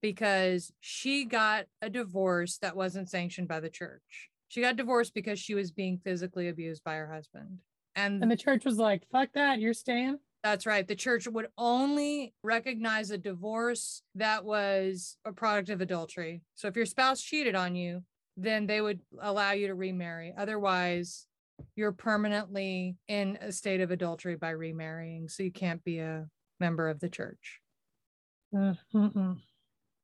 [0.00, 4.30] because she got a divorce that wasn't sanctioned by the church.
[4.48, 7.58] She got divorced because she was being physically abused by her husband.
[7.94, 10.18] And, And the church was like, fuck that, you're staying.
[10.42, 10.86] That's right.
[10.86, 16.42] The church would only recognize a divorce that was a product of adultery.
[16.54, 18.04] So if your spouse cheated on you,
[18.36, 20.32] then they would allow you to remarry.
[20.36, 21.26] Otherwise,
[21.74, 25.28] you're permanently in a state of adultery by remarrying.
[25.28, 26.26] So you can't be a
[26.60, 27.60] member of the church.
[28.54, 29.38] Mm-mm.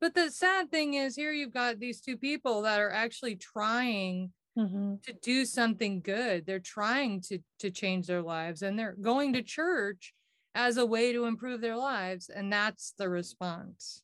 [0.01, 4.33] But the sad thing is, here you've got these two people that are actually trying
[4.59, 5.03] Mhm.
[5.03, 6.45] to do something good.
[6.47, 10.13] They're trying to to change their lives and they're going to church
[10.55, 12.29] as a way to improve their lives.
[12.29, 14.03] And that's the response.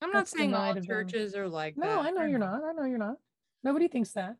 [0.00, 0.84] I'm not saying all them.
[0.84, 1.84] churches are like that.
[1.84, 2.62] No, I know you're not.
[2.64, 3.16] I know you're not.
[3.64, 4.36] Nobody thinks that.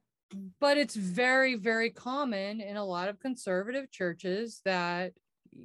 [0.61, 5.13] but it's very very common in a lot of conservative churches that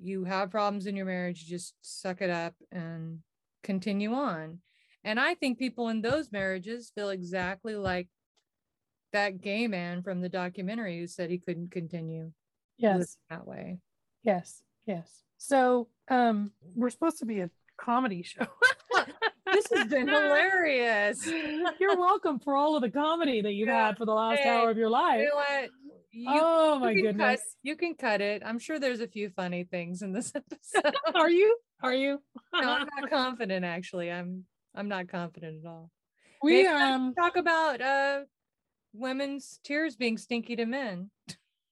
[0.02, 3.20] you have problems in your marriage you just suck it up and
[3.62, 4.60] continue on
[5.04, 8.08] and i think people in those marriages feel exactly like
[9.12, 12.32] that gay man from the documentary who said he couldn't continue
[12.78, 13.18] Yes.
[13.30, 13.80] that way
[14.24, 14.64] Yes.
[14.86, 15.24] Yes.
[15.46, 18.46] So um we're supposed to be a comedy show.
[19.54, 21.28] this has been hilarious
[21.82, 23.88] You're welcome for all of the comedy that you've Yeah.
[23.88, 25.20] had for the last Hey, hour of your life.
[25.20, 25.70] you know what
[26.12, 27.42] you, oh my can goodness.
[27.42, 30.96] cut, you can cut it i'm sure there's a few funny things in this episode
[31.14, 31.58] Are you?
[31.82, 32.22] Are you?
[32.54, 35.92] no, i'm not confident actually i'm i'm not confident at all
[36.42, 38.20] we Maybe um talk about uh
[38.94, 41.10] women's tears being stinky to men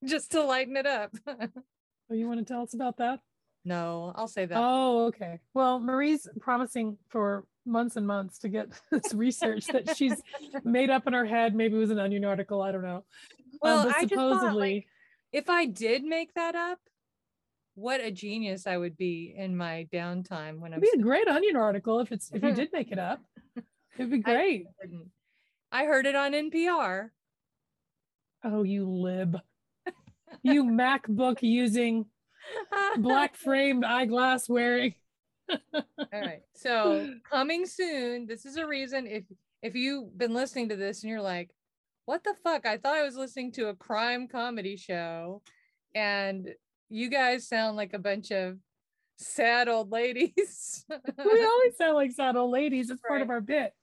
[0.03, 3.19] just to lighten it up oh, you want to tell us about that?
[3.65, 5.39] No i'll say that Oh, okay.
[5.53, 10.19] Well, Marie's promising for months and months to get this research that she's
[10.63, 11.53] made up in her head.
[11.55, 12.61] Maybe it was an onion article.
[12.61, 13.03] I don't know.
[13.61, 14.87] well um, i just thought supposedly, like
[15.31, 16.79] if i did make that up
[17.75, 21.27] what a genius i would be in my downtime when i'm it'd be a great
[21.27, 23.21] onion article if it's if you did make it up.
[23.97, 24.65] It'd be great.
[24.81, 25.09] sitting.
[25.71, 27.09] I heard it on npr
[28.43, 29.37] Oh, you lib.
[30.41, 32.05] You MacBook using
[32.97, 34.95] black framed eyeglass wearing.
[35.73, 35.83] All
[36.13, 36.41] right.
[36.53, 38.27] So coming soon.
[38.27, 39.23] This is a reason if
[39.61, 41.51] if you've been listening to this and you're like,
[42.05, 42.65] what the fuck?
[42.65, 45.41] I thought I was listening to a crime comedy show,
[45.93, 46.49] and
[46.89, 48.57] you guys sound like a bunch of
[49.21, 50.85] sad old ladies.
[50.89, 52.89] we always sound like sad old ladies.
[52.89, 53.73] It's part of our bit.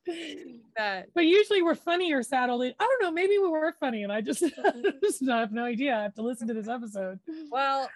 [0.76, 2.76] that But usually we're funny or sad old ladies.
[2.80, 3.12] I don't know.
[3.12, 4.40] Maybe we were funny and I just,
[5.02, 5.96] just I have no idea.
[5.96, 7.20] I have to listen to this episode.
[7.50, 7.88] well,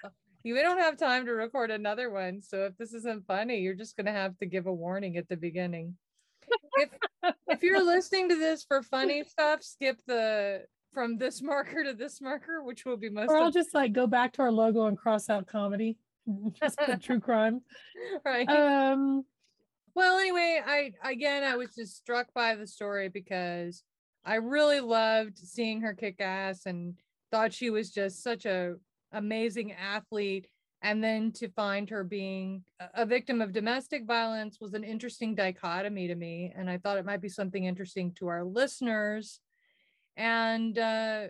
[0.44, 2.42] we don't have time to record another one.
[2.42, 5.36] So if this isn't funny, you're just gonna have to give a warning at the
[5.36, 5.96] beginning.
[6.76, 6.90] If
[7.48, 12.20] if you're listening to this for funny stuff, skip the from this marker to this
[12.20, 14.86] marker, which will be most Or I'll of just like go back to our logo
[14.86, 15.98] and cross out comedy.
[16.52, 17.62] Just put true crime.
[18.24, 18.48] right.
[18.48, 19.24] Um,
[19.94, 23.82] well, anyway, I again I was just struck by the story because
[24.24, 26.94] I really loved seeing her kick ass and
[27.32, 28.76] thought she was just such a
[29.12, 30.48] amazing athlete.
[30.84, 36.08] And then to find her being a- victim of domestic violence was an interesting dichotomy
[36.08, 36.52] to me.
[36.56, 39.40] And I thought it might be something interesting to our listeners.
[40.16, 41.28] And uh,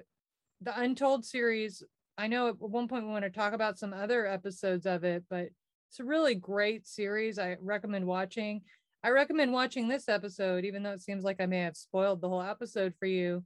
[0.63, 1.83] the Untold series,
[2.17, 5.25] I know at one point we want to talk about some other episodes of it,
[5.29, 5.49] but
[5.91, 7.39] it's a really great series.
[7.39, 8.63] I recommend watching.
[9.05, 12.29] I recommend watching this episode, even though it seems like I may have spoiled the
[12.29, 13.45] whole episode for you.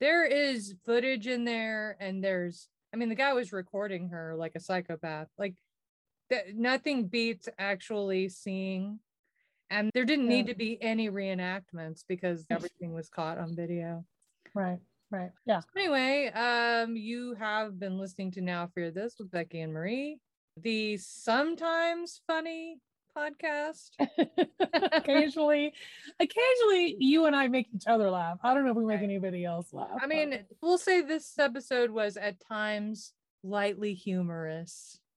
[0.00, 4.54] There is footage in there, and there's, I mean, the guy was recording her like
[4.54, 5.26] a psychopath.
[5.36, 5.56] Like,
[6.30, 9.00] that nothing beats actually seeing.
[9.68, 14.04] And there didn't need to be any reenactments because everything was caught on video.
[14.54, 14.78] right,
[15.10, 15.32] right.
[15.44, 15.62] Yeah.
[15.76, 20.18] Anyway, um, you have been listening to Now Fear This with Becky and Marie,
[20.56, 22.78] the sometimes funny
[23.16, 23.90] podcast.
[24.92, 25.72] occasionally,
[26.20, 28.38] occasionally you and I make each other laugh.
[28.42, 29.04] I don't know if we make Right.
[29.04, 29.88] anybody else laugh.
[29.96, 33.12] I but- mean, we'll say this episode was at times
[33.42, 34.98] lightly humorous.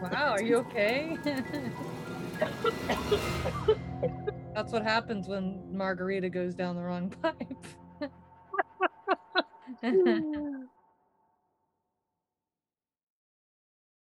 [0.00, 1.16] Wow, are you okay?
[4.54, 7.66] That's what happens when margarita goes down the wrong pipe.